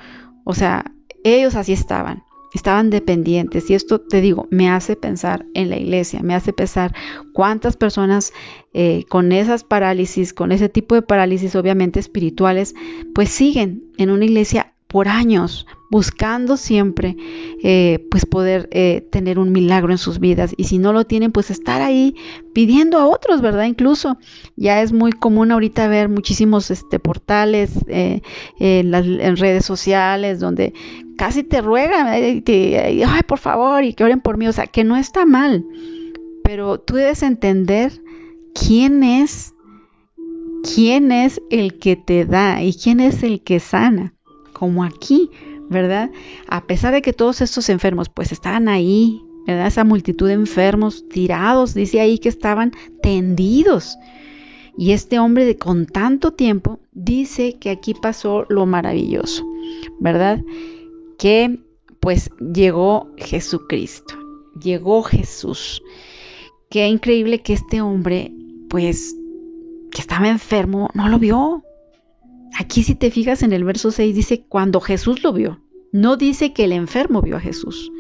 O 0.45 0.55
sea, 0.55 0.85
ellos 1.23 1.55
así 1.55 1.73
estaban 1.73 2.25
estaban 2.55 2.91
dependientes. 2.91 3.71
Y 3.71 3.75
esto, 3.75 4.01
te 4.01 4.21
digo, 4.21 4.47
me 4.51 4.71
hace 4.71 4.97
pensar 4.97 5.47
en 5.55 5.71
la 5.71 5.77
iglesia, 5.77 6.23
me 6.23 6.35
hace 6.35 6.53
pensar 6.53 6.95
cuántas 7.33 7.77
personas 7.77 8.33
eh, 8.73 9.05
con 9.09 9.33
esas 9.33 9.65
parálisis, 9.65 10.33
con 10.33 10.53
ese 10.53 10.69
tipo 10.69 10.95
de 10.95 11.03
parálisis 11.03 11.55
obviamente 11.57 12.01
espirituales, 12.01 12.75
pues 13.15 13.31
siguen 13.31 13.85
en 13.99 14.11
una 14.11 14.25
iglesia 14.25 14.75
por 14.97 15.09
años, 15.09 15.67
buscando 15.91 16.57
siempre 16.57 17.19
eh, 17.63 18.07
pues 18.11 18.25
poder 18.25 18.67
eh, 18.73 19.07
tener 19.13 19.39
un 19.39 19.53
milagro 19.53 19.93
en 19.93 19.99
sus 19.99 20.21
vidas. 20.21 20.55
Y 20.57 20.65
si 20.65 20.79
no 20.79 20.95
lo 20.95 21.05
tienen 21.05 21.33
pues 21.33 21.51
estar 21.51 21.83
ahí 21.83 22.15
pidiendo 22.55 22.97
a 22.97 23.07
otros 23.07 23.43
verdad 23.43 23.65
incluso 23.65 24.17
ya 24.57 24.81
es 24.81 24.95
muy 24.95 25.13
común 25.13 25.53
ahorita 25.53 25.87
ver 25.87 26.09
muchísimos 26.09 26.71
este 26.71 26.99
portales 26.99 27.73
eh, 27.89 28.23
en, 28.59 28.91
las, 28.91 29.05
redes 29.39 29.67
sociales 29.67 30.41
donde 30.41 30.73
casi 31.19 31.43
te 31.43 31.61
ruegan 31.61 32.07
ay 32.07 32.43
por 33.29 33.39
favor 33.39 33.85
y 33.85 33.93
que 33.93 34.03
oren 34.03 34.23
por 34.23 34.39
mí 34.39 34.49
o 34.49 34.53
sea 34.55 34.67
que 34.67 34.83
no 34.83 34.97
está 34.97 35.27
mal 35.27 35.67
pero 36.43 36.81
tú 36.81 36.95
debes 36.95 37.23
entender 37.23 37.93
quién 38.55 39.05
es 39.05 39.53
quién 40.75 41.13
es 41.13 41.43
el 41.51 41.79
que 41.79 41.97
te 41.97 42.25
da 42.25 42.63
y 42.63 42.73
quién 42.73 43.01
es 43.01 43.23
el 43.23 43.43
que 43.43 43.61
sana 43.61 44.16
como 44.57 44.85
aquí, 44.85 45.31
¿verdad? 45.69 46.11
A 46.49 46.65
pesar 46.65 46.95
de 46.95 47.03
que 47.03 47.13
todos 47.13 47.43
estos 47.43 47.69
enfermos 47.69 48.09
pues 48.09 48.33
estaban 48.33 48.69
ahí, 48.69 49.21
¿verdad? 49.47 49.67
Esa 49.67 49.85
multitud 49.85 50.29
de 50.29 50.33
enfermos 50.33 51.07
tirados, 51.11 51.75
dice 51.75 52.01
ahí 52.01 52.19
que 52.19 52.31
estaban 52.31 52.73
tendidos. 53.03 53.99
Y 54.79 54.93
este 54.93 55.19
hombre 55.19 55.59
con 55.59 55.85
tanto 55.85 56.33
tiempo 56.33 56.81
dice 56.93 57.59
que 57.59 57.69
aquí 57.69 57.93
pasó 57.93 58.47
lo 58.49 58.65
maravilloso, 58.65 59.45
¿verdad? 60.01 60.43
Que 61.19 61.61
pues 62.01 62.31
llegó 62.41 63.11
Jesucristo, 63.19 64.15
llegó 64.59 65.03
Jesús. 65.03 65.83
Qué 66.71 66.89
increíble 66.89 67.43
que 67.43 67.53
este 67.53 67.83
hombre 67.83 68.33
pues 68.71 69.15
que 69.91 70.01
estaba 70.01 70.29
enfermo 70.29 70.89
no 70.95 71.11
lo 71.11 71.19
vio, 71.19 71.63
Aquí 72.59 72.83
si 72.83 72.95
te 72.95 73.11
fijas 73.11 73.43
en 73.43 73.53
el 73.53 73.65
verso 73.65 73.91
6 73.91 74.15
dice 74.15 74.45
cuando 74.49 74.81
Jesús 74.81 75.23
lo 75.23 75.33
vio. 75.33 75.61
No 75.93 76.17
dice 76.17 76.53
que 76.53 76.65
el 76.65 76.73
enfermo 76.73 77.23
vio 77.23 77.37
a 77.37 77.41
Jesús. 77.41 77.91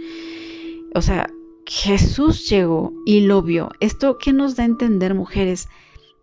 O 0.95 1.03
sea, 1.03 1.29
Jesús 1.67 2.49
llegó 2.49 2.93
y 3.05 3.21
lo 3.21 3.43
vio. 3.43 3.71
Esto 3.81 4.19
que 4.19 4.33
nos 4.33 4.57
da 4.57 4.63
a 4.63 4.67
entender, 4.67 5.15
mujeres, 5.15 5.69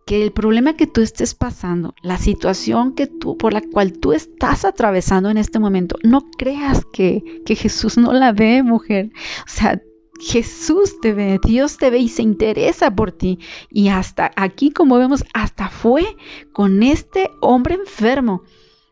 que 0.05 0.23
el 0.23 0.31
problema 0.31 0.75
que 0.75 0.87
tú 0.87 1.01
estés 1.01 1.35
pasando, 1.35 1.93
la 2.01 2.17
situación 2.17 2.93
que 2.93 3.07
tú, 3.07 3.37
por 3.37 3.53
la 3.53 3.61
cual 3.61 3.93
tú 3.93 4.13
estás 4.13 4.65
atravesando 4.65 5.29
en 5.29 5.37
este 5.37 5.59
momento, 5.59 5.97
no 6.03 6.29
creas 6.37 6.85
que, 6.91 7.41
que 7.45 7.55
Jesús 7.55 7.97
no 7.97 8.13
la 8.13 8.31
ve, 8.31 8.63
mujer. 8.63 9.11
O 9.45 9.49
sea, 9.49 9.81
Jesús 10.19 10.99
te 11.01 11.13
ve, 11.13 11.39
Dios 11.43 11.77
te 11.77 11.89
ve 11.89 11.99
y 11.99 12.09
se 12.09 12.21
interesa 12.21 12.95
por 12.95 13.11
ti. 13.11 13.39
Y 13.69 13.89
hasta 13.89 14.31
aquí, 14.35 14.71
como 14.71 14.97
vemos, 14.97 15.25
hasta 15.33 15.69
fue 15.69 16.05
con 16.51 16.83
este 16.83 17.31
hombre 17.41 17.75
enfermo, 17.75 18.43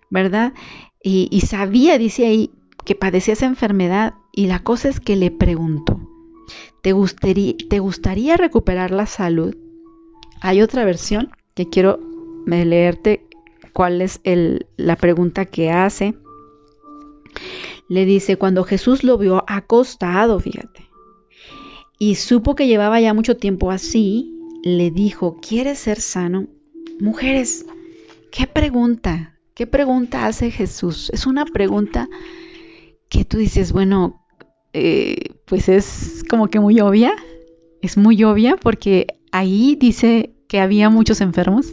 ¿verdad? 0.09 0.53
Y, 1.03 1.41
sabía, 1.41 1.97
dice 1.97 2.25
ahí, 2.25 2.51
que 2.85 2.95
padecía 2.95 3.33
esa 3.33 3.45
enfermedad. 3.45 4.15
Y 4.31 4.47
la 4.47 4.59
cosa 4.59 4.89
es 4.89 4.99
que 4.99 5.15
le 5.15 5.31
preguntó, 5.31 5.99
¿te 6.81 6.93
gustaría, 6.93 7.55
¿te 7.69 7.79
gustaría 7.79 8.37
recuperar 8.37 8.91
la 8.91 9.05
salud? 9.05 9.55
Hay 10.41 10.61
otra 10.61 10.85
versión 10.85 11.31
que 11.53 11.69
quiero 11.69 11.99
leerte 12.45 13.27
cuál 13.73 14.01
es 14.01 14.21
la 14.77 14.95
pregunta 14.95 15.45
que 15.45 15.71
hace. 15.71 16.15
Le 17.87 18.05
dice, 18.05 18.37
cuando 18.37 18.63
Jesús 18.63 19.03
lo 19.03 19.17
vio 19.17 19.43
acostado, 19.47 20.39
fíjate, 20.39 20.90
y 22.01 22.15
supo 22.15 22.55
que 22.55 22.65
llevaba 22.65 22.99
ya 22.99 23.13
mucho 23.13 23.37
tiempo 23.37 23.69
así, 23.69 24.33
le 24.63 24.89
dijo, 24.89 25.37
¿quieres 25.39 25.77
ser 25.77 26.01
sano? 26.01 26.47
Mujeres, 26.99 27.67
¿qué 28.31 28.47
pregunta? 28.47 29.37
¿Qué 29.53 29.67
pregunta 29.67 30.25
hace 30.25 30.49
Jesús? 30.49 31.11
Es 31.13 31.27
una 31.27 31.45
pregunta 31.45 32.09
que 33.07 33.23
tú 33.23 33.37
dices, 33.37 33.71
bueno, 33.71 34.25
eh, 34.73 35.35
pues 35.45 35.69
es 35.69 36.23
como 36.27 36.47
que 36.47 36.59
muy 36.59 36.79
obvia, 36.79 37.13
es 37.83 37.97
muy 37.97 38.23
obvia 38.23 38.57
porque 38.57 39.05
ahí 39.31 39.77
dice 39.79 40.33
que 40.47 40.59
había 40.59 40.89
muchos 40.89 41.21
enfermos. 41.21 41.71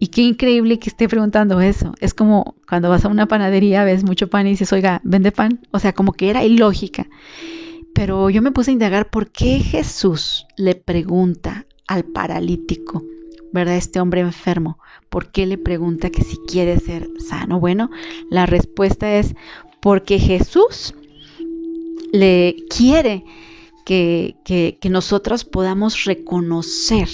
Y 0.00 0.08
qué 0.08 0.22
increíble 0.22 0.80
que 0.80 0.90
esté 0.90 1.08
preguntando 1.08 1.60
eso. 1.60 1.94
Es 2.00 2.12
como 2.12 2.56
cuando 2.68 2.90
vas 2.90 3.04
a 3.04 3.08
una 3.08 3.26
panadería, 3.26 3.84
ves 3.84 4.02
mucho 4.02 4.28
pan 4.28 4.48
y 4.48 4.50
dices, 4.50 4.72
oiga, 4.72 5.00
vende 5.04 5.30
pan. 5.30 5.60
O 5.70 5.78
sea, 5.78 5.92
como 5.92 6.12
que 6.12 6.28
era 6.28 6.44
ilógica. 6.44 7.06
Pero 7.94 8.30
yo 8.30 8.42
me 8.42 8.52
puse 8.52 8.70
a 8.70 8.74
indagar 8.74 9.10
por 9.10 9.30
qué 9.30 9.58
Jesús 9.58 10.46
le 10.56 10.74
pregunta 10.74 11.66
al 11.86 12.04
paralítico, 12.04 13.04
¿verdad? 13.52 13.76
Este 13.76 14.00
hombre 14.00 14.20
enfermo, 14.20 14.78
¿por 15.08 15.32
qué 15.32 15.46
le 15.46 15.58
pregunta 15.58 16.10
que 16.10 16.22
si 16.22 16.36
quiere 16.46 16.78
ser 16.78 17.08
sano? 17.18 17.60
Bueno, 17.60 17.90
la 18.30 18.46
respuesta 18.46 19.16
es 19.16 19.34
porque 19.80 20.18
Jesús 20.18 20.94
le 22.12 22.56
quiere 22.68 23.24
que, 23.84 24.36
que, 24.44 24.78
que 24.80 24.90
nosotros 24.90 25.44
podamos 25.44 26.04
reconocer, 26.04 27.08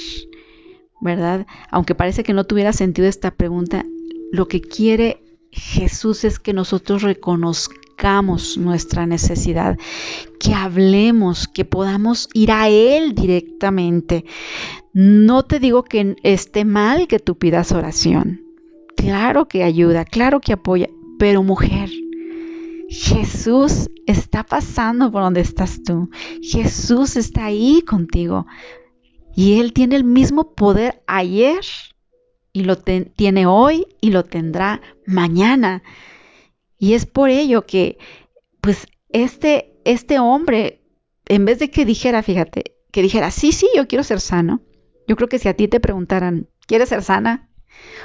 ¿verdad? 1.01 1.47
Aunque 1.71 1.95
parece 1.95 2.25
que 2.25 2.35
no 2.35 2.45
tuviera 2.45 2.73
sentido 2.73 3.09
esta 3.09 3.31
pregunta, 3.31 3.87
lo 4.33 4.49
que 4.49 4.61
quiere 4.61 5.23
Jesús 5.53 6.25
es 6.25 6.41
que 6.41 6.53
nosotros 6.53 7.03
reconozcamos 7.03 7.84
nuestra 8.59 9.07
necesidad, 9.07 9.79
que 10.39 10.53
hablemos, 10.53 11.49
que 11.49 11.65
podamos 11.65 12.29
ir 12.35 12.53
a 12.53 12.69
Él 12.69 13.15
directamente. 13.15 14.25
No 14.93 15.43
te 15.45 15.59
digo 15.59 15.85
que 15.85 16.17
esté 16.23 16.65
mal 16.65 17.09
que 17.09 17.19
tú 17.19 17.37
pidas 17.37 17.73
oración. 17.73 18.43
Claro 18.97 19.49
que 19.49 19.65
ayuda, 19.65 20.05
claro 20.05 20.41
que 20.41 20.53
apoya, 20.53 20.89
pero 21.19 21.43
mujer, 21.43 21.91
Jesús 22.89 23.91
está 24.07 24.45
pasando 24.45 25.11
por 25.11 25.23
donde 25.23 25.41
estás 25.41 25.83
tú. 25.83 26.11
Jesús 26.43 27.17
está 27.17 27.47
ahí 27.47 27.83
contigo. 27.83 28.47
Y 29.35 29.61
Él 29.61 29.73
tiene 29.73 29.97
el 29.97 30.05
mismo 30.05 30.55
poder 30.55 31.03
ayer 31.07 31.65
y 32.53 32.65
lo 32.65 32.77
tiene 32.77 33.47
hoy 33.47 33.87
y 34.01 34.11
lo 34.11 34.25
tendrá 34.25 34.81
mañana. 35.07 35.83
Y 36.79 36.95
es 36.95 37.07
por 37.07 37.31
ello 37.31 37.67
que, 37.67 37.99
pues, 38.61 38.87
este, 39.11 39.75
este 39.85 40.19
hombre, 40.19 40.83
en 41.27 41.45
vez 41.45 41.59
de 41.59 41.71
que 41.71 41.85
dijera, 41.85 42.23
fíjate, 42.23 42.77
que 42.91 43.03
dijera, 43.03 43.31
sí, 43.31 43.53
sí, 43.53 43.69
yo 43.77 43.89
quiero 43.89 44.05
ser 44.05 44.21
sano, 44.21 44.63
yo 45.07 45.17
creo 45.17 45.29
que 45.29 45.39
si 45.39 45.49
a 45.49 45.55
ti 45.55 45.69
te 45.69 45.81
preguntaran, 45.81 46.49
¿quieres 46.67 46.89
ser 46.89 47.03
sana? 47.03 47.51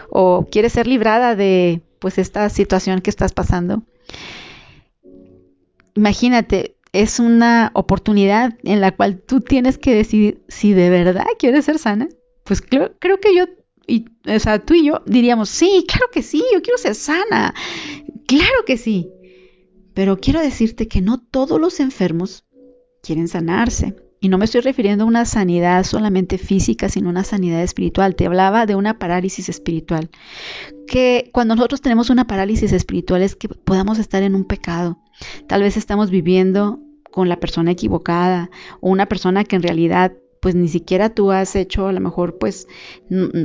¿O 0.10 0.48
quieres 0.52 0.74
ser 0.74 0.88
librada 0.88 1.36
de, 1.36 1.82
pues, 2.00 2.18
esta 2.18 2.50
situación 2.50 3.02
que 3.02 3.10
estás 3.10 3.34
pasando? 3.34 3.84
Imagínate, 5.96 6.78
es 6.94 7.20
una 7.20 7.72
oportunidad 7.74 8.58
en 8.64 8.82
la 8.82 8.96
cual 8.96 9.22
tú 9.22 9.42
tienes 9.42 9.78
que 9.78 9.94
decidir 9.94 10.44
si 10.48 10.74
de 10.74 10.90
verdad 10.90 11.26
quieres 11.38 11.66
ser 11.66 11.78
sana. 11.78 12.10
Pues 12.44 12.62
creo, 12.62 12.94
creo 13.00 13.20
que 13.20 13.36
yo, 13.36 13.46
y, 13.86 14.06
o 14.28 14.40
sea, 14.40 14.60
tú 14.60 14.74
y 14.74 14.86
yo 14.86 15.02
diríamos, 15.06 15.50
sí, 15.50 15.86
claro 15.88 16.08
que 16.12 16.24
sí, 16.24 16.44
yo 16.54 16.62
quiero 16.62 16.78
ser 16.78 16.96
sana. 16.96 17.54
Claro 18.30 18.64
que 18.64 18.78
sí. 18.78 19.10
Pero 19.96 20.20
quiero 20.20 20.40
decirte 20.40 20.88
que 20.88 21.02
no 21.02 21.18
todos 21.18 21.60
los 21.60 21.80
enfermos 21.80 22.46
quieren 23.02 23.28
sanarse. 23.28 23.96
Y 24.22 24.30
no 24.30 24.38
me 24.38 24.46
estoy 24.46 24.62
refiriendo 24.62 25.04
a 25.04 25.08
una 25.08 25.26
sanidad 25.26 25.84
solamente 25.84 26.38
física, 26.38 26.90
sino 26.90 27.10
una 27.10 27.24
sanidad 27.24 27.64
espiritual. 27.64 28.16
Te 28.16 28.28
hablaba 28.28 28.68
de 28.68 28.76
una 28.76 29.00
parálisis 29.00 29.50
espiritual. 29.50 30.12
Que 30.86 31.32
cuando 31.34 31.56
nosotros 31.56 31.82
tenemos 31.82 32.12
una 32.12 32.28
parálisis 32.28 32.72
espiritual 32.72 33.24
es 33.24 33.36
que 33.36 33.50
podamos 33.50 33.98
estar 33.98 34.22
en 34.22 34.36
un 34.36 34.46
pecado. 34.46 35.00
Tal 35.48 35.64
vez 35.64 35.76
estamos 35.76 36.12
viviendo 36.12 36.80
con 37.10 37.30
la 37.30 37.40
persona 37.40 37.72
equivocada 37.72 38.52
o 38.80 38.92
una 38.92 39.08
persona 39.08 39.44
que 39.44 39.56
en 39.56 39.64
realidad 39.64 40.14
pues 40.40 40.56
ni 40.56 40.68
siquiera 40.68 41.10
tú 41.10 41.32
has 41.32 41.56
hecho, 41.56 41.88
a 41.88 41.92
lo 41.92 42.00
mejor 42.00 42.38
pues, 42.38 42.68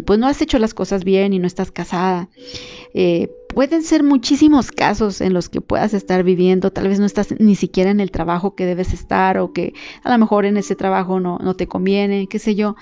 pues 0.07 0.19
no 0.19 0.27
has 0.27 0.41
hecho 0.41 0.59
las 0.59 0.75
cosas 0.75 1.05
bien 1.05 1.33
y 1.33 1.39
no 1.39 1.47
estás 1.47 1.73
casada. 1.73 2.29
Eh, 2.95 3.31
pueden 3.49 3.83
ser 3.83 4.03
muchísimos 4.03 4.71
casos 4.71 5.21
en 5.21 5.33
los 5.33 5.49
que 5.49 5.61
puedas 5.61 5.95
estar 5.95 6.23
viviendo, 6.23 6.71
tal 6.71 6.89
vez 6.89 7.01
no 7.01 7.07
estás 7.07 7.35
ni 7.39 7.57
siquiera 7.57 7.91
en 7.91 8.01
el 8.01 8.11
trabajo 8.11 8.55
que 8.55 8.67
debes 8.67 8.93
estar 8.93 9.39
o 9.39 9.53
que 9.53 9.75
a 10.03 10.11
lo 10.11 10.19
mejor 10.19 10.45
en 10.45 10.57
ese 10.57 10.77
trabajo 10.77 11.21
no, 11.21 11.39
no 11.39 11.55
te 11.55 11.67
conviene, 11.67 12.29
qué 12.29 12.39
sé 12.39 12.55
yo. 12.55 12.77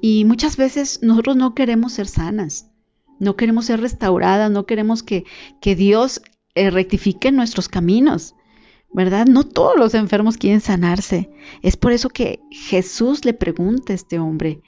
Y 0.00 0.24
muchas 0.24 0.56
veces 0.56 1.00
nosotros 1.02 1.36
no 1.36 1.54
queremos 1.54 1.94
ser 1.94 2.06
sanas, 2.06 2.70
no 3.18 3.36
queremos 3.36 3.66
ser 3.66 3.80
restauradas, 3.80 4.50
no 4.50 4.66
queremos 4.66 5.02
que, 5.02 5.24
que 5.60 5.74
Dios 5.74 6.22
eh, 6.54 6.70
rectifique 6.70 7.32
nuestros 7.32 7.68
caminos. 7.68 8.34
¿Verdad? 8.92 9.26
No 9.26 9.44
todos 9.44 9.76
los 9.76 9.94
enfermos 9.94 10.36
quieren 10.36 10.60
sanarse. 10.60 11.30
Es 11.62 11.76
por 11.76 11.92
eso 11.92 12.08
que 12.08 12.40
Jesús 12.50 13.24
le 13.24 13.34
pregunta 13.34 13.92
a 13.92 13.96
este 13.96 14.18
hombre, 14.18 14.60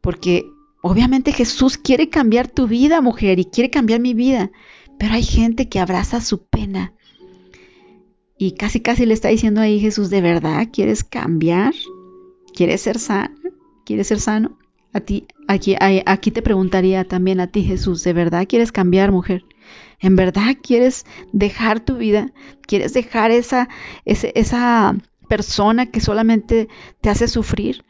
porque 0.00 0.46
obviamente 0.82 1.32
Jesús 1.32 1.76
quiere 1.76 2.08
cambiar 2.08 2.48
tu 2.48 2.66
vida, 2.66 3.00
mujer, 3.00 3.38
y 3.38 3.44
quiere 3.44 3.70
cambiar 3.70 4.00
mi 4.00 4.14
vida, 4.14 4.50
pero 4.98 5.14
hay 5.14 5.22
gente 5.22 5.68
que 5.68 5.80
abraza 5.80 6.20
su 6.20 6.46
pena. 6.46 6.94
Y 8.38 8.52
casi 8.52 8.80
casi 8.80 9.04
le 9.04 9.14
está 9.14 9.28
diciendo 9.28 9.60
ahí 9.60 9.80
Jesús, 9.80 10.10
¿de 10.10 10.20
verdad 10.20 10.68
quieres 10.72 11.02
cambiar? 11.02 11.74
¿Quieres 12.54 12.82
ser 12.82 12.98
sano? 12.98 13.34
¿Quieres 13.84 14.06
ser 14.06 14.20
sano? 14.20 14.58
A 14.92 15.00
ti, 15.00 15.26
aquí, 15.48 15.76
aquí 15.78 16.30
te 16.30 16.40
preguntaría 16.40 17.04
también 17.04 17.40
a 17.40 17.48
ti, 17.48 17.62
Jesús, 17.62 18.04
¿de 18.04 18.12
verdad 18.12 18.46
quieres 18.48 18.72
cambiar, 18.72 19.12
mujer? 19.12 19.44
¿En 20.00 20.16
verdad 20.16 20.56
quieres 20.62 21.04
dejar 21.32 21.80
tu 21.80 21.96
vida? 21.96 22.32
¿Quieres 22.62 22.92
dejar 22.92 23.30
esa, 23.30 23.68
esa 24.04 24.96
persona 25.28 25.86
que 25.86 26.00
solamente 26.00 26.68
te 27.00 27.10
hace 27.10 27.28
sufrir? 27.28 27.84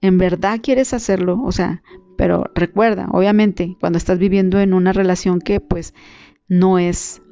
¿En 0.00 0.18
verdad 0.18 0.60
quieres 0.62 0.94
hacerlo? 0.94 1.40
O 1.44 1.52
sea, 1.52 1.82
pero 2.16 2.50
recuerda, 2.54 3.08
obviamente, 3.12 3.76
cuando 3.80 3.98
estás 3.98 4.18
viviendo 4.18 4.60
en 4.60 4.74
una 4.74 4.92
relación 4.92 5.40
que 5.40 5.60
pues 5.60 5.94
no 6.48 6.78
es, 6.78 7.22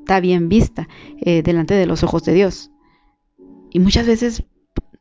está 0.00 0.20
bien 0.20 0.48
vista 0.48 0.88
eh, 1.20 1.42
delante 1.42 1.74
de 1.74 1.86
los 1.86 2.02
ojos 2.02 2.24
de 2.24 2.34
Dios. 2.34 2.72
Y 3.70 3.78
muchas 3.78 4.06
veces 4.06 4.44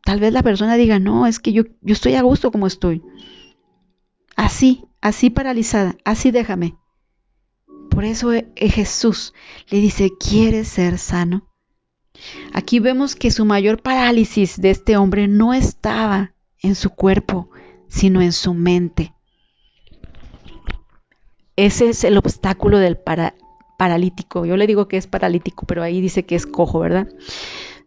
tal 0.04 0.20
vez 0.20 0.34
la 0.34 0.44
persona 0.44 0.76
diga, 0.76 1.00
no, 1.00 1.26
es 1.26 1.40
que 1.40 1.54
yo, 1.54 1.64
yo 1.82 1.94
estoy 1.94 2.16
a 2.16 2.22
gusto 2.22 2.52
como 2.52 2.68
estoy. 2.68 3.02
Así, 4.36 4.86
así 5.02 5.30
paralizada, 5.30 5.96
así 6.06 6.32
déjame. 6.32 6.76
Por 7.94 8.06
eso 8.06 8.34
eh, 8.34 8.46
Jesús 8.56 9.34
le 9.70 9.80
dice, 9.80 10.10
¿quieres 10.20 10.68
ser 10.68 10.98
sano? 10.98 11.48
Aquí 12.54 12.80
vemos 12.80 13.16
que 13.16 13.30
su 13.30 13.46
mayor 13.46 13.82
parálisis 13.82 14.60
de 14.60 14.72
este 14.72 14.98
hombre 14.98 15.28
no 15.28 15.54
estaba 15.54 16.34
en 16.62 16.76
su 16.76 16.90
cuerpo, 16.90 17.50
sino 17.88 18.22
en 18.22 18.32
su 18.32 18.54
mente. 18.54 19.14
Ese 21.56 21.90
es 21.90 22.04
el 22.04 22.18
obstáculo 22.18 22.80
del 22.80 22.98
paralítico. 23.78 24.46
Yo 24.46 24.58
le 24.58 24.66
digo 24.66 24.88
que 24.88 24.98
es 24.98 25.06
paralítico, 25.06 25.66
pero 25.68 25.84
ahí 25.84 26.02
dice 26.02 26.26
que 26.26 26.36
es 26.36 26.48
cojo, 26.48 26.80
¿verdad? 26.80 27.08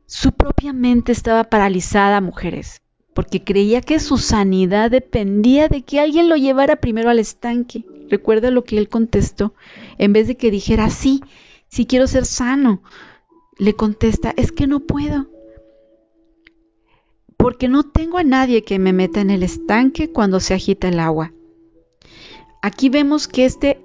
Su 0.07 0.33
propia 0.33 0.73
mente 0.73 1.11
estaba 1.11 1.45
paralizada, 1.45 2.21
mujeres, 2.21 2.81
porque 3.13 3.43
creía 3.43 3.81
que 3.81 3.99
su 3.99 4.19
sanidad 4.19 4.91
dependía 4.93 5.67
de 5.67 5.83
que 5.83 5.99
alguien 5.99 6.29
lo 6.29 6.37
llevara 6.37 6.77
primero 6.77 7.11
al 7.11 7.19
estanque. 7.19 7.85
Recuerda 8.09 8.51
lo 8.51 8.65
que 8.65 8.79
él 8.79 8.89
contestó. 8.89 9.55
En 9.99 10.13
vez 10.13 10.29
de 10.29 10.37
que 10.37 10.51
dijera, 10.51 10.91
sí, 10.91 11.23
sí 11.69 11.87
quiero 11.87 12.07
ser 12.07 12.25
sano, 12.25 12.83
le 13.59 13.75
contesta, 13.75 14.33
es 14.37 14.53
que 14.53 14.67
no 14.67 14.81
puedo. 14.81 15.27
Porque 17.37 17.69
no 17.69 17.83
tengo 17.85 18.19
a 18.19 18.25
nadie 18.25 18.63
que 18.63 18.79
me 18.79 18.93
meta 18.93 19.21
en 19.21 19.31
el 19.31 19.43
estanque 19.43 20.11
cuando 20.11 20.41
se 20.41 20.55
agita 20.55 20.89
el 20.89 21.01
agua. 21.01 21.33
Aquí 22.63 22.89
vemos 22.89 23.29
que 23.29 23.45
este 23.45 23.81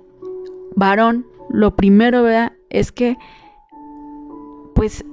varón, 0.76 1.28
lo 1.50 1.76
primero, 1.76 2.24
¿verdad? 2.24 2.54
Es 2.70 2.92
que, 2.92 3.18
pues, 4.74 5.04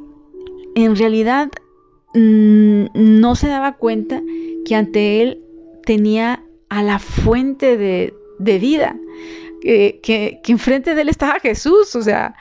en 0.74 0.96
realidad 0.96 1.50
mm, 2.14 2.86
no 2.94 3.34
se 3.34 3.48
daba 3.48 3.76
cuenta 3.76 4.22
que 4.64 4.74
ante 4.74 5.22
él 5.22 5.42
tenía 5.84 6.44
a 6.68 6.82
la 6.82 6.98
fuente 6.98 7.76
de, 7.76 8.14
de 8.38 8.58
vida, 8.58 8.96
que, 9.60 10.00
que, 10.02 10.40
enfrente 10.52 10.94
de 10.94 11.02
él 11.02 11.08
estaba 11.08 11.40
Jesús, 11.40 11.94
o 11.96 12.02
sea, 12.02 12.34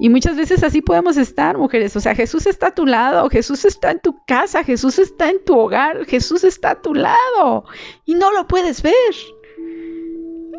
y 0.00 0.08
muchas 0.08 0.36
veces 0.36 0.62
así 0.62 0.80
podemos 0.80 1.16
estar, 1.16 1.58
mujeres, 1.58 1.96
o 1.96 2.00
sea, 2.00 2.14
Jesús 2.14 2.46
está 2.46 2.68
a 2.68 2.74
tu 2.74 2.86
lado, 2.86 3.28
Jesús 3.30 3.64
está 3.64 3.90
en 3.90 4.00
tu 4.00 4.24
casa, 4.26 4.62
Jesús 4.62 4.98
está 4.98 5.30
en 5.30 5.44
tu 5.44 5.58
hogar, 5.58 6.04
Jesús 6.06 6.44
está 6.44 6.72
a 6.72 6.82
tu 6.82 6.94
lado 6.94 7.64
y 8.04 8.14
no 8.14 8.32
lo 8.32 8.46
puedes 8.46 8.82
ver. 8.82 8.94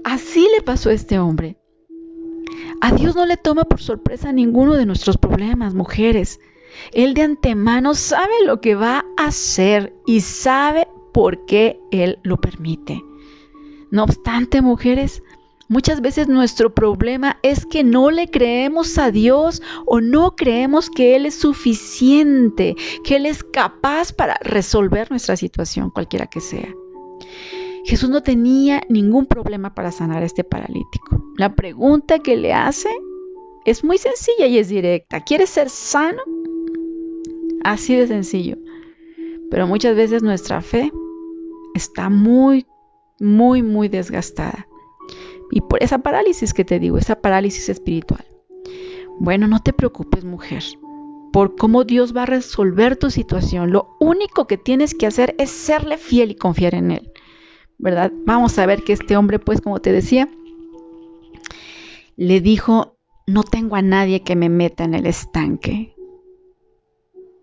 Así 0.04 0.48
le 0.56 0.62
pasó 0.62 0.90
a 0.90 0.94
este 0.94 1.20
hombre. 1.20 1.58
A 2.82 2.92
Dios 2.94 3.16
no 3.16 3.26
le 3.26 3.38
toma 3.38 3.64
por 3.64 3.82
sorpresa 3.82 4.32
ninguno 4.32 4.76
de 4.76 4.86
nuestros 4.86 5.18
problemas, 5.18 5.74
mujeres. 5.74 6.40
Él 6.94 7.14
de 7.14 7.24
antemano 7.24 7.94
sabe 7.94 8.34
lo 8.46 8.62
que 8.62 8.76
va 8.76 9.06
a 9.18 9.28
hacer 9.28 9.94
y 10.06 10.22
sabe 10.22 10.88
por 11.14 11.46
qué 11.46 11.80
Él 11.92 12.20
lo 12.24 12.38
permite. 12.38 13.04
No 13.92 14.04
obstante, 14.04 14.62
mujeres, 14.62 15.24
muchas 15.68 16.02
veces 16.02 16.28
nuestro 16.28 16.74
problema 16.74 17.38
es 17.42 17.66
que 17.66 17.84
no 17.84 18.12
le 18.12 18.30
creemos 18.30 18.98
a 18.98 19.12
Dios 19.12 19.62
o 19.86 20.02
no 20.02 20.36
creemos 20.36 20.90
que 20.90 21.16
Él 21.16 21.26
es 21.26 21.36
suficiente, 21.36 22.76
que 23.04 23.16
Él 23.16 23.26
es 23.26 23.44
capaz 23.44 24.14
para 24.14 24.38
resolver 24.42 25.10
nuestra 25.10 25.36
situación, 25.36 25.90
cualquiera 25.90 26.28
que 26.28 26.42
sea. 26.42 26.74
Jesús 27.86 28.10
no 28.10 28.22
tenía 28.22 28.84
ningún 28.90 29.26
problema 29.26 29.74
para 29.74 29.92
sanar 29.92 30.22
a 30.22 30.26
este 30.26 30.44
paralítico. 30.44 31.24
La 31.38 31.56
pregunta 31.56 32.20
que 32.20 32.38
le 32.38 32.54
hace 32.54 32.90
es 33.66 33.84
muy 33.84 33.98
sencilla 33.98 34.46
y 34.46 34.60
es 34.60 34.70
directa. 34.70 35.24
¿Quieres 35.24 35.50
ser 35.50 35.70
sano? 35.70 36.22
Así 37.64 37.96
de 37.96 38.08
sencillo. 38.08 38.58
Pero 39.50 39.66
muchas 39.66 39.96
veces 39.96 40.22
nuestra 40.22 40.62
fe 40.62 40.92
está 41.74 42.10
muy 42.10 42.68
muy, 43.20 43.64
muy 43.64 43.88
desgastada. 43.88 44.68
Y 45.52 45.62
por 45.62 45.82
esa 45.82 46.00
parálisis 46.00 46.54
que 46.54 46.66
te 46.66 46.80
digo, 46.80 46.98
esa 46.98 47.22
parálisis 47.22 47.70
espiritual. 47.70 48.26
Bueno, 49.20 49.48
no 49.48 49.62
te 49.62 49.74
preocupes, 49.74 50.24
mujer, 50.24 50.64
por 51.34 51.56
cómo 51.56 51.84
Dios 51.84 52.16
va 52.16 52.24
a 52.24 52.28
resolver 52.28 52.96
tu 52.96 53.10
situación. 53.10 53.72
Lo 53.72 53.96
único 54.00 54.48
que 54.48 54.58
tienes 54.58 54.94
que 54.94 55.08
hacer 55.08 55.36
es 55.38 55.50
serle 55.50 55.98
fiel 55.98 56.32
y 56.32 56.36
confiar 56.36 56.76
en 56.76 56.92
Él. 56.92 57.12
¿Verdad? 57.78 58.12
Vamos 58.26 58.58
a 58.60 58.66
ver 58.66 58.84
que 58.84 58.94
este 58.94 59.16
hombre, 59.16 59.40
pues, 59.40 59.62
como 59.62 59.80
te 59.80 59.92
decía, 59.92 60.30
le 62.16 62.42
dijo, 62.42 62.98
no 63.28 63.44
tengo 63.44 63.76
a 63.76 63.82
nadie 63.82 64.22
que 64.24 64.36
me 64.36 64.50
meta 64.50 64.84
en 64.84 64.94
el 64.94 65.06
estanque 65.06 65.96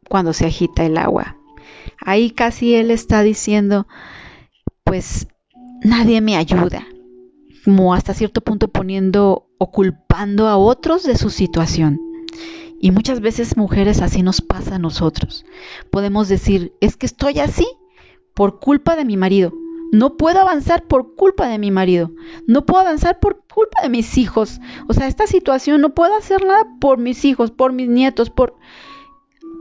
cuando 0.09 0.33
se 0.33 0.47
agita 0.47 0.85
el 0.85 0.99
agua. 0.99 1.39
Ahí 1.99 2.31
casi 2.31 2.75
él 2.75 2.91
está 2.91 3.23
diciendo, 3.23 3.87
pues 4.85 5.29
nadie 5.83 6.21
me 6.21 6.37
ayuda, 6.37 6.87
como 7.65 7.95
hasta 7.95 8.15
cierto 8.15 8.41
punto 8.41 8.69
poniendo 8.69 9.49
o 9.59 9.71
culpando 9.71 10.49
a 10.49 10.57
otros 10.57 11.03
de 11.05 11.17
su 11.17 11.31
situación. 11.31 12.01
Y 12.81 12.91
muchas 12.91 13.21
veces 13.21 13.57
mujeres 13.57 14.03
así 14.03 14.23
nos 14.23 14.41
pasa 14.41 14.77
a 14.77 14.79
nosotros. 14.79 15.47
Podemos 15.91 16.29
decir, 16.29 16.75
es 16.81 16.97
que 16.97 17.07
estoy 17.07 17.39
así 17.39 17.67
por 18.35 18.61
culpa 18.61 18.97
de 18.97 19.05
mi 19.05 19.17
marido. 19.17 19.53
No 19.93 20.17
puedo 20.17 20.41
avanzar 20.41 20.85
por 20.87 21.15
culpa 21.15 21.49
de 21.49 21.59
mi 21.59 21.71
marido. 21.71 22.11
No 22.47 22.67
puedo 22.67 22.81
avanzar 22.81 23.19
por 23.19 23.45
culpa 23.47 23.83
de 23.83 23.89
mis 23.89 24.19
hijos. 24.19 24.61
O 24.89 24.93
sea, 24.93 25.07
esta 25.07 25.27
situación 25.27 25.81
no 25.81 25.95
puedo 25.95 26.15
hacer 26.15 26.45
nada 26.45 26.67
por 26.81 26.99
mis 26.99 27.25
hijos, 27.25 27.51
por 27.51 27.73
mis 27.73 27.89
nietos, 27.89 28.29
por... 28.31 28.57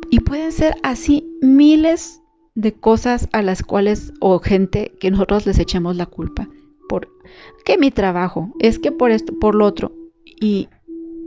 Y 0.09 0.19
pueden 0.19 0.51
ser 0.51 0.75
así 0.83 1.27
miles 1.41 2.21
de 2.55 2.73
cosas 2.73 3.29
a 3.33 3.41
las 3.41 3.63
cuales 3.63 4.13
o 4.19 4.39
gente 4.39 4.93
que 4.99 5.11
nosotros 5.11 5.45
les 5.45 5.59
echemos 5.59 5.97
la 5.97 6.05
culpa 6.05 6.47
por 6.87 7.09
que 7.65 7.77
mi 7.77 7.91
trabajo 7.91 8.53
es 8.59 8.79
que 8.79 8.93
por 8.93 9.11
esto 9.11 9.37
por 9.37 9.55
lo 9.55 9.65
otro 9.65 9.91
y 10.39 10.69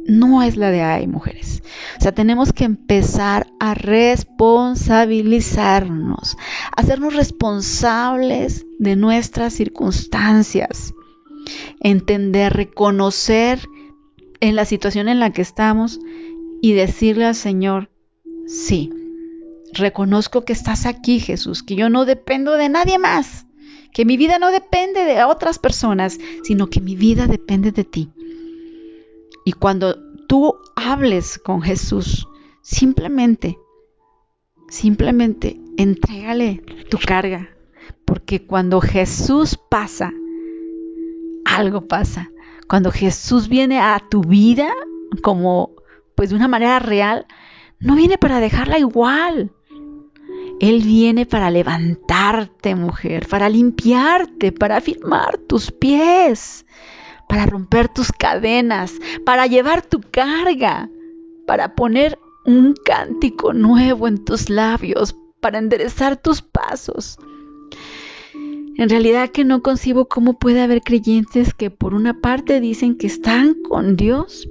no 0.07 0.43
es 0.43 0.57
la 0.57 0.71
de 0.71 0.81
ay 0.81 1.07
mujeres 1.07 1.62
o 1.99 2.01
sea 2.01 2.12
tenemos 2.12 2.55
que 2.55 2.64
empezar 2.64 3.47
a 3.61 3.75
responsabilizarnos 3.75 6.38
hacernos 6.75 7.14
responsables 7.14 8.64
de 8.79 8.97
nuestras 8.97 9.53
circunstancias 9.53 10.95
entender 11.81 12.55
reconocer 12.55 13.61
en 14.41 14.57
la 14.57 14.64
situación 14.64 15.09
en 15.09 15.21
la 15.21 15.31
que 15.31 15.43
estamos 15.43 16.01
y 16.62 16.73
decirle 16.73 17.27
al 17.27 17.35
Señor 17.35 17.91
sí 18.47 18.95
Reconozco 19.72 20.44
que 20.44 20.52
estás 20.52 20.87
aquí, 20.87 21.20
Jesús, 21.20 21.62
que 21.62 21.76
yo 21.76 21.88
no 21.88 22.04
dependo 22.04 22.52
de 22.52 22.68
nadie 22.68 22.98
más, 22.98 23.46
que 23.92 24.04
mi 24.04 24.16
vida 24.16 24.38
no 24.38 24.50
depende 24.50 25.04
de 25.04 25.24
otras 25.24 25.59
personas, 25.59 26.18
sino 26.42 26.68
que 26.68 26.81
mi 26.81 26.96
vida 26.96 27.26
depende 27.26 27.72
de 27.72 27.85
ti. 27.85 28.11
Y 29.44 29.52
cuando 29.52 29.96
tú 30.26 30.54
hables 30.76 31.38
con 31.38 31.62
Jesús, 31.62 32.28
simplemente, 32.62 33.59
simplemente 34.68 35.61
entrégale 35.76 36.62
tu 36.90 36.98
carga, 36.98 37.48
porque 38.04 38.46
cuando 38.46 38.81
Jesús 38.81 39.59
pasa, 39.70 40.12
algo 41.44 41.88
pasa. 41.88 42.31
Cuando 42.68 42.90
Jesús 42.90 43.48
viene 43.48 43.81
a 43.81 44.00
tu 44.11 44.20
vida 44.20 44.70
como 45.22 45.74
pues 46.14 46.31
de 46.31 46.37
una 46.37 46.48
manera 46.48 46.78
real, 46.78 47.26
no 47.81 47.94
viene 47.94 48.18
para 48.18 48.40
dejarla 48.40 48.78
igual. 48.78 49.52
Él 50.61 50.83
viene 50.83 51.25
para 51.25 51.51
levantarte, 51.51 52.75
mujer, 52.75 53.29
para 53.29 53.49
limpiarte, 53.49 54.51
para 54.51 54.79
afirmar 54.79 55.38
tus 55.38 55.71
pies, 55.71 56.66
para 57.29 57.47
romper 57.47 57.88
tus 57.88 58.11
cadenas, 58.11 58.94
para 59.25 59.47
llevar 59.47 59.87
tu 59.87 60.01
carga, 60.01 60.90
para 61.47 61.77
poner 61.77 62.18
un 62.44 62.75
cántico 62.85 63.53
nuevo 63.53 64.09
en 64.09 64.25
tus 64.25 64.51
labios, 64.51 65.14
para 65.40 65.59
enderezar 65.59 66.16
tus 66.16 66.42
pasos. 66.42 67.18
En 68.77 68.88
realidad 68.88 69.31
que 69.31 69.44
no 69.44 69.62
concibo 69.62 70.07
cómo 70.07 70.38
puede 70.38 70.61
haber 70.61 70.83
creyentes 70.83 71.55
que 71.55 71.71
por 71.71 71.94
una 71.94 72.21
parte 72.21 72.61
dicen 72.61 72.97
que 72.97 73.07
están 73.07 73.55
con 73.62 73.97
Dios, 73.97 74.49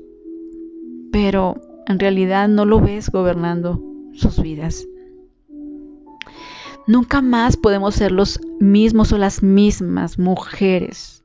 pero 1.11 1.55
en 1.87 1.99
realidad 1.99 2.47
no 2.47 2.65
lo 2.65 2.79
ves 2.79 3.09
gobernando 3.09 3.81
sus 4.13 4.41
vidas. 4.41 4.87
Nunca 6.87 7.21
más 7.21 7.57
podemos 7.57 7.95
ser 7.95 8.11
los 8.11 8.39
mismos 8.59 9.11
o 9.11 9.17
las 9.17 9.43
mismas 9.43 10.17
mujeres 10.17 11.23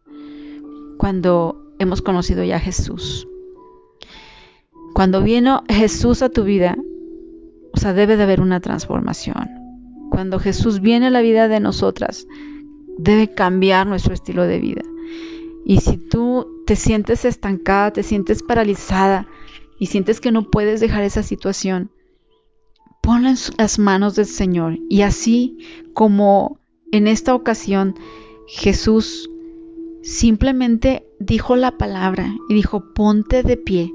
cuando 0.98 1.74
hemos 1.78 2.02
conocido 2.02 2.42
ya 2.42 2.56
a 2.56 2.60
Jesús. 2.60 3.28
Cuando 4.92 5.22
vino 5.22 5.62
Jesús 5.68 6.22
a 6.22 6.28
tu 6.28 6.44
vida, 6.44 6.76
o 7.72 7.78
sea, 7.78 7.92
debe 7.92 8.16
de 8.16 8.24
haber 8.24 8.40
una 8.40 8.60
transformación. 8.60 9.50
Cuando 10.10 10.38
Jesús 10.38 10.80
viene 10.80 11.06
a 11.06 11.10
la 11.10 11.22
vida 11.22 11.48
de 11.48 11.60
nosotras, 11.60 12.26
debe 12.98 13.32
cambiar 13.32 13.86
nuestro 13.86 14.12
estilo 14.14 14.42
de 14.42 14.58
vida. 14.58 14.82
Y 15.64 15.80
si 15.80 15.96
tú 15.96 16.62
te 16.66 16.76
sientes 16.76 17.24
estancada, 17.24 17.92
te 17.92 18.02
sientes 18.02 18.42
paralizada 18.42 19.26
y 19.78 19.86
sientes 19.86 20.20
que 20.20 20.32
no 20.32 20.50
puedes 20.50 20.80
dejar 20.80 21.04
esa 21.04 21.22
situación, 21.22 21.90
ponla 23.02 23.30
en 23.30 23.36
las 23.58 23.78
manos 23.78 24.14
del 24.14 24.26
Señor. 24.26 24.78
Y 24.88 25.02
así 25.02 25.58
como 25.92 26.58
en 26.90 27.06
esta 27.06 27.34
ocasión 27.34 27.94
Jesús 28.46 29.28
simplemente 30.02 31.06
dijo 31.20 31.56
la 31.56 31.76
palabra 31.76 32.34
y 32.48 32.54
dijo, 32.54 32.94
ponte 32.94 33.42
de 33.42 33.56
pie, 33.56 33.92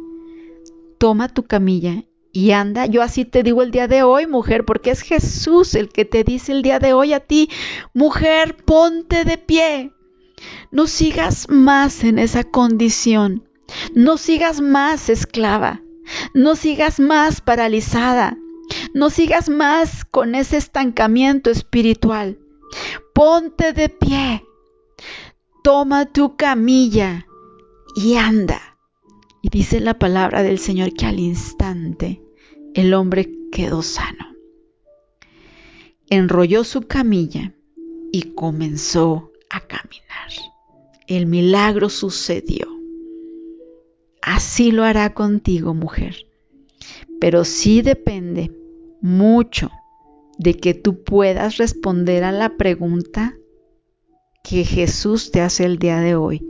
toma 1.00 1.30
tu 1.30 1.44
camilla 1.44 2.04
y 2.32 2.52
anda. 2.52 2.86
Yo 2.86 3.02
así 3.02 3.26
te 3.26 3.44
digo 3.44 3.64
el 3.64 3.72
día 3.72 3.88
de 3.88 4.04
hoy, 4.04 4.28
mujer, 4.28 4.66
porque 4.66 4.92
es 4.92 5.02
Jesús 5.02 5.74
el 5.74 5.90
que 5.90 6.06
te 6.06 6.24
dice 6.24 6.52
el 6.52 6.62
día 6.62 6.80
de 6.80 6.94
hoy 6.94 7.14
a 7.14 7.20
ti, 7.20 7.50
mujer, 7.94 8.58
ponte 8.66 9.26
de 9.26 9.38
pie. 9.38 9.92
No 10.72 10.86
sigas 10.86 11.50
más 11.50 12.04
en 12.04 12.20
esa 12.20 12.44
condición. 12.44 13.48
No 13.96 14.18
sigas 14.18 14.62
más 14.62 15.10
esclava. 15.10 15.82
No 16.34 16.56
sigas 16.56 17.00
más 17.00 17.42
paralizada. 17.42 18.38
No 18.94 19.10
sigas 19.10 19.50
más 19.50 20.06
con 20.06 20.36
ese 20.36 20.58
estancamiento 20.58 21.50
espiritual. 21.50 22.40
Ponte 23.14 23.74
de 23.74 23.90
pie. 23.90 24.44
Toma 25.64 26.06
tu 26.06 26.36
camilla 26.36 27.28
y 27.96 28.16
anda. 28.16 28.78
Y 29.42 29.50
dice 29.50 29.80
la 29.80 29.98
palabra 29.98 30.44
del 30.44 30.60
Señor 30.60 30.94
que 30.94 31.06
al 31.06 31.20
instante 31.20 32.22
el 32.74 32.94
hombre 32.94 33.32
quedó 33.52 33.82
sano. 33.82 34.36
Enrolló 36.10 36.64
su 36.64 36.84
camilla 36.84 37.54
y 38.12 38.34
comenzó 38.34 39.32
a 39.50 39.62
caminar. 39.62 40.32
El 41.08 41.26
milagro 41.26 41.90
sucedió. 41.90 42.68
Así 44.22 44.72
lo 44.72 44.84
hará 44.84 45.14
contigo, 45.14 45.74
mujer. 45.74 46.28
Pero 47.20 47.44
sí 47.44 47.82
depende 47.82 48.52
mucho 49.02 49.72
de 50.38 50.56
que 50.56 50.74
tú 50.74 51.04
puedas 51.04 51.58
responder 51.58 52.24
a 52.24 52.32
la 52.32 52.58
pregunta 52.58 53.36
que 54.44 54.64
Jesús 54.64 55.32
te 55.32 55.42
hace 55.42 55.66
el 55.66 55.78
día 55.80 56.00
de 56.00 56.16
hoy. 56.16 56.46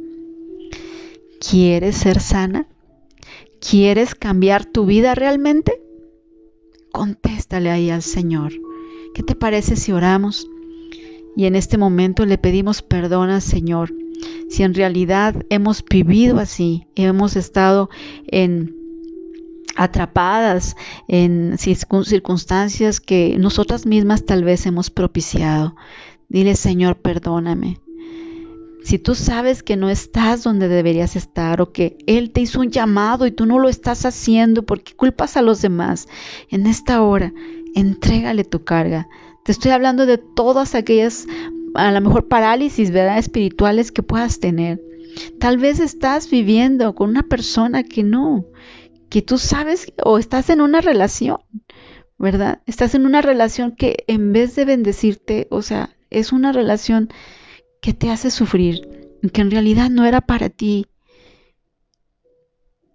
¿Quieres 1.40 1.96
ser 1.96 2.20
sana? 2.20 2.68
¿Quieres 3.60 4.14
cambiar 4.14 4.66
tu 4.66 4.86
vida 4.86 5.16
realmente? 5.16 5.82
contéstale 6.98 7.70
ahí 7.70 7.92
al 7.92 8.02
Señor. 8.02 8.54
¿Qué 9.14 9.22
te 9.22 9.36
parece 9.36 9.76
si 9.76 9.92
oramos? 9.92 10.48
Y 11.36 11.46
en 11.46 11.56
este 11.56 11.78
momento 11.78 12.26
le 12.26 12.40
pedimos 12.40 12.82
perdón 12.82 13.30
al 13.30 13.44
Señor. 13.44 13.94
Si 14.50 14.64
en 14.64 14.74
realidad 14.74 15.46
hemos 15.52 15.86
vivido 15.86 16.40
así, 16.40 16.88
hemos 16.96 17.36
estado 17.36 17.92
en 18.26 18.76
atrapadas 19.78 20.76
en 21.08 21.58
circunstancias 21.58 23.00
que 23.00 23.38
nosotras 23.38 23.86
mismas 23.86 24.26
tal 24.26 24.44
vez 24.44 24.66
hemos 24.66 24.90
propiciado. 24.90 25.76
Dile, 26.28 26.56
Señor, 26.56 26.98
perdóname. 26.98 27.80
Si 28.84 29.00
tú 29.00 29.16
sabes 29.16 29.64
que 29.64 29.76
no 29.76 29.90
estás 29.90 30.44
donde 30.44 30.68
deberías 30.68 31.16
estar 31.16 31.62
o 31.62 31.72
que 31.72 31.98
Él 32.08 32.32
te 32.32 32.42
hizo 32.42 32.62
un 32.62 32.72
llamado 32.72 33.28
y 33.28 33.32
tú 33.32 33.46
no 33.46 33.60
lo 33.60 33.70
estás 33.70 34.06
haciendo 34.06 34.64
porque 34.64 34.96
culpas 34.96 35.38
a 35.38 35.42
los 35.42 35.62
demás, 35.62 36.08
en 36.50 36.68
esta 36.68 37.02
hora, 37.02 37.34
entrégale 37.76 38.44
tu 38.46 38.64
carga. 38.64 39.10
Te 39.44 39.52
estoy 39.52 39.72
hablando 39.72 40.06
de 40.06 40.18
todas 40.18 40.74
aquellas, 40.74 41.28
a 41.76 41.92
lo 41.92 42.02
mejor 42.02 42.28
parálisis, 42.28 42.92
¿verdad? 42.92 43.18
Espirituales 43.18 43.92
que 43.92 44.04
puedas 44.04 44.40
tener. 44.40 44.82
Tal 45.40 45.58
vez 45.58 45.80
estás 45.80 46.30
viviendo 46.30 46.96
con 46.96 47.10
una 47.10 47.24
persona 47.24 47.84
que 47.84 48.04
no, 48.04 48.46
que 49.10 49.22
tú 49.22 49.38
sabes 49.38 49.94
o 50.04 50.18
estás 50.18 50.50
en 50.50 50.62
una 50.62 50.82
relación, 50.82 51.40
¿verdad? 52.18 52.62
Estás 52.66 52.96
en 52.96 53.06
una 53.06 53.22
relación 53.22 53.76
que 53.76 54.04
en 54.08 54.34
vez 54.34 54.56
de 54.56 54.66
bendecirte, 54.66 55.48
o 55.50 55.62
sea, 55.62 55.96
es 56.10 56.32
una 56.32 56.52
relación 56.52 57.10
que 57.82 57.94
te 57.94 58.10
hace 58.10 58.32
sufrir, 58.32 59.18
que 59.34 59.42
en 59.42 59.52
realidad 59.52 59.90
no 59.90 60.06
era 60.06 60.22
para 60.22 60.50
ti. 60.50 60.88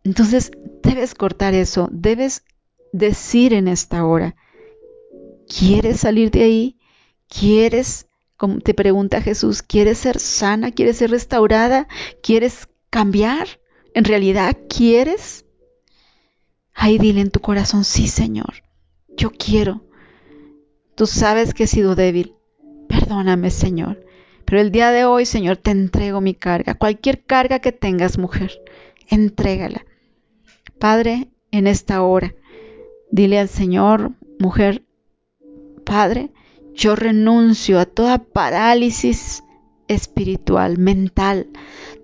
Entonces 0.04 0.50
debes 0.82 1.14
cortar 1.14 1.54
eso, 1.54 1.88
debes 1.92 2.42
decir 2.92 3.54
en 3.54 3.68
esta 3.68 4.04
hora, 4.04 4.36
¿quieres 5.48 6.00
salir 6.00 6.30
de 6.30 6.42
ahí? 6.42 6.78
¿Quieres, 7.28 8.06
como 8.36 8.58
te 8.58 8.74
pregunta 8.74 9.22
Jesús, 9.22 9.62
¿quieres 9.62 9.98
ser 9.98 10.18
sana? 10.18 10.72
¿Quieres 10.72 10.98
ser 10.98 11.10
restaurada? 11.10 11.88
¿Quieres 12.22 12.68
cambiar? 12.90 13.60
¿En 13.94 14.04
realidad 14.04 14.56
quieres? 14.68 15.46
Ahí 16.74 16.98
dile 16.98 17.20
en 17.20 17.30
tu 17.30 17.40
corazón, 17.40 17.84
sí 17.84 18.08
Señor, 18.08 18.62
yo 19.16 19.30
quiero. 19.30 19.84
Tú 20.94 21.06
sabes 21.06 21.54
que 21.54 21.64
he 21.64 21.66
sido 21.66 21.94
débil. 21.94 22.34
Perdóname, 22.88 23.50
Señor. 23.50 24.04
Pero 24.44 24.60
el 24.60 24.70
día 24.70 24.90
de 24.90 25.04
hoy, 25.04 25.24
Señor, 25.24 25.56
te 25.56 25.70
entrego 25.70 26.20
mi 26.20 26.34
carga. 26.34 26.74
Cualquier 26.74 27.24
carga 27.24 27.60
que 27.60 27.72
tengas, 27.72 28.18
mujer, 28.18 28.60
entrégala. 29.08 29.84
Padre, 30.78 31.28
en 31.50 31.66
esta 31.66 32.02
hora, 32.02 32.34
dile 33.10 33.38
al 33.38 33.48
Señor, 33.48 34.12
mujer, 34.38 34.84
Padre, 35.84 36.30
yo 36.74 36.96
renuncio 36.96 37.78
a 37.78 37.86
toda 37.86 38.18
parálisis 38.18 39.44
espiritual, 39.88 40.78
mental, 40.78 41.48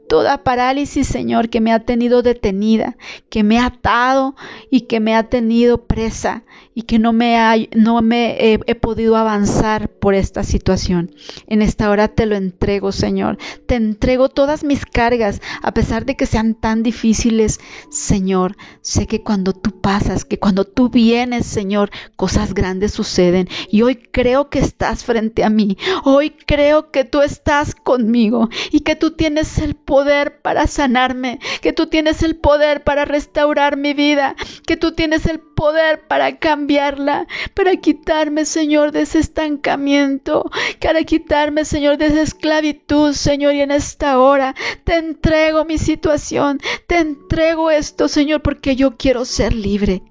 toda 0.09 0.42
parálisis, 0.42 1.07
Señor, 1.07 1.49
que 1.49 1.61
me 1.61 1.73
ha 1.73 1.81
tenido 1.81 2.23
detenida, 2.23 2.97
que 3.29 3.44
me 3.44 3.59
ha 3.59 3.66
atado 3.66 4.35
y 4.71 4.83
que 4.83 5.01
me 5.01 5.14
ha 5.14 5.29
tenido 5.29 5.87
presa 5.87 6.44
y 6.78 6.82
que 6.82 7.00
no 7.00 7.12
me, 7.12 7.36
ha, 7.36 7.56
no 7.74 8.02
me 8.02 8.36
he, 8.38 8.60
he, 8.66 8.76
podido 8.76 9.16
avanzar 9.16 9.88
por 9.88 10.14
esta 10.14 10.44
situación. 10.44 11.10
En 11.48 11.60
esta 11.60 11.90
hora 11.90 12.06
te 12.06 12.24
lo 12.24 12.36
entrego, 12.36 12.92
Señor. 12.92 13.36
Te 13.66 13.74
entrego 13.74 14.28
todas 14.28 14.62
mis 14.62 14.86
cargas, 14.86 15.42
a 15.60 15.74
pesar 15.74 16.06
de 16.06 16.14
que 16.14 16.24
sean 16.24 16.54
tan 16.54 16.84
difíciles, 16.84 17.58
Señor. 17.90 18.54
Sé 18.80 19.08
que 19.08 19.24
cuando 19.24 19.54
tú 19.54 19.80
pasas, 19.80 20.24
que 20.24 20.38
cuando 20.38 20.64
tú 20.66 20.88
vienes, 20.88 21.46
Señor, 21.46 21.90
cosas 22.14 22.54
grandes 22.54 22.92
suceden. 22.92 23.48
Y 23.68 23.82
hoy 23.82 23.96
creo 23.96 24.48
que 24.48 24.60
estás 24.60 25.02
frente 25.02 25.42
a 25.42 25.50
mí. 25.50 25.78
Hoy 26.04 26.30
creo 26.30 26.92
que 26.92 27.02
tú 27.02 27.22
estás 27.22 27.74
conmigo 27.74 28.50
y 28.70 28.82
que 28.82 28.94
tú 28.94 29.16
tienes 29.16 29.58
el 29.58 29.74
poder 29.74 30.40
para 30.42 30.68
sanarme, 30.68 31.40
que 31.60 31.72
tú 31.72 31.88
tienes 31.88 32.22
el 32.22 32.36
poder 32.36 32.84
para 32.84 33.04
restaurar 33.04 33.76
mi 33.76 33.94
vida, 33.94 34.36
que 34.64 34.76
tú 34.76 34.92
tienes 34.92 35.26
el 35.26 35.40
poder 35.59 36.07
para 36.07 36.38
cambiarla, 36.38 37.27
para 37.53 37.75
quitarme, 37.75 38.44
Señor, 38.44 38.92
de 38.92 39.01
ese 39.03 39.18
estancamiento, 39.18 40.49
para 40.81 41.03
quitarme, 41.03 41.64
Señor, 41.64 41.99
de 41.99 42.07
esa 42.07 42.23
esclavitud, 42.23 43.12
Señor, 43.12 43.57
y 43.57 43.62
en 43.62 43.73
esta 43.73 44.21
hora 44.21 44.55
te 44.85 44.94
entrego 44.94 45.64
mi 45.64 45.77
situación, 45.77 46.61
te 46.87 46.99
entrego 46.99 47.73
esto, 47.73 48.07
Señor, 48.07 48.40
porque 48.40 48.77
yo 48.77 48.97
quiero 48.97 49.25
ser 49.25 49.53
libre. 49.53 50.05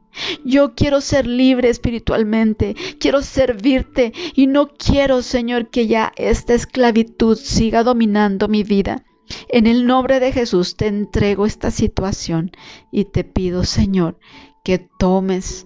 Yo 0.44 0.74
quiero 0.76 1.00
ser 1.00 1.26
libre 1.26 1.70
espiritualmente, 1.70 2.76
quiero 3.00 3.22
servirte 3.22 4.12
y 4.36 4.48
no 4.48 4.68
quiero, 4.68 5.22
Señor, 5.22 5.70
que 5.70 5.88
ya 5.88 6.12
esta 6.18 6.56
esclavitud 6.56 7.38
siga 7.38 7.84
dominando 7.84 8.50
mi 8.50 8.64
vida. 8.64 9.06
En 9.50 9.68
el 9.68 9.86
nombre 9.86 10.20
de 10.20 10.32
Jesús 10.32 10.76
te 10.76 10.88
entrego 10.88 11.46
esta 11.46 11.72
situación 11.72 12.52
y 12.92 13.06
te 13.06 13.24
pido, 13.24 13.64
Señor, 13.64 14.18
que 14.68 14.80
tomes, 14.80 15.66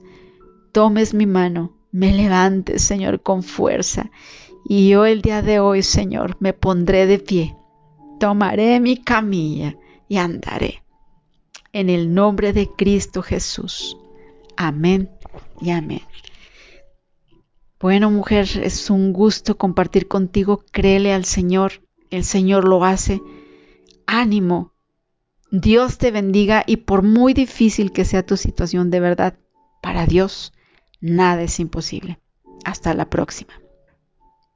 tomes 0.73 1.15
mi 1.15 1.25
mano, 1.25 1.75
me 1.91 2.13
levantes, 2.13 2.83
Señor, 2.83 3.23
con 3.23 3.41
fuerza. 3.41 4.11
Y 4.63 4.89
yo 4.89 5.07
el 5.07 5.23
día 5.23 5.41
de 5.41 5.59
hoy, 5.59 5.81
Señor, 5.81 6.37
me 6.39 6.53
pondré 6.53 7.07
de 7.07 7.17
pie, 7.17 7.55
tomaré 8.19 8.79
mi 8.79 8.97
camilla 8.97 9.75
y 10.07 10.17
andaré. 10.17 10.83
En 11.73 11.89
el 11.89 12.13
nombre 12.13 12.53
de 12.53 12.69
Cristo 12.69 13.23
Jesús. 13.23 13.97
Amén 14.55 15.09
y 15.59 15.71
amén. 15.71 16.03
Bueno, 17.79 18.11
mujer, 18.11 18.47
es 18.61 18.91
un 18.91 19.13
gusto 19.13 19.57
compartir 19.57 20.07
contigo. 20.07 20.63
Créele 20.71 21.11
al 21.11 21.25
Señor. 21.25 21.81
El 22.11 22.23
Señor 22.23 22.67
lo 22.67 22.85
hace. 22.85 23.19
Ánimo. 24.05 24.70
Dios 25.51 25.97
te 25.97 26.11
bendiga 26.11 26.63
y 26.65 26.77
por 26.77 27.03
muy 27.03 27.33
difícil 27.33 27.91
que 27.91 28.05
sea 28.05 28.25
tu 28.25 28.37
situación 28.37 28.89
de 28.89 29.01
verdad, 29.01 29.37
para 29.81 30.05
Dios 30.05 30.53
nada 31.01 31.41
es 31.41 31.59
imposible. 31.59 32.19
Hasta 32.63 32.93
la 32.93 33.09
próxima. 33.09 33.60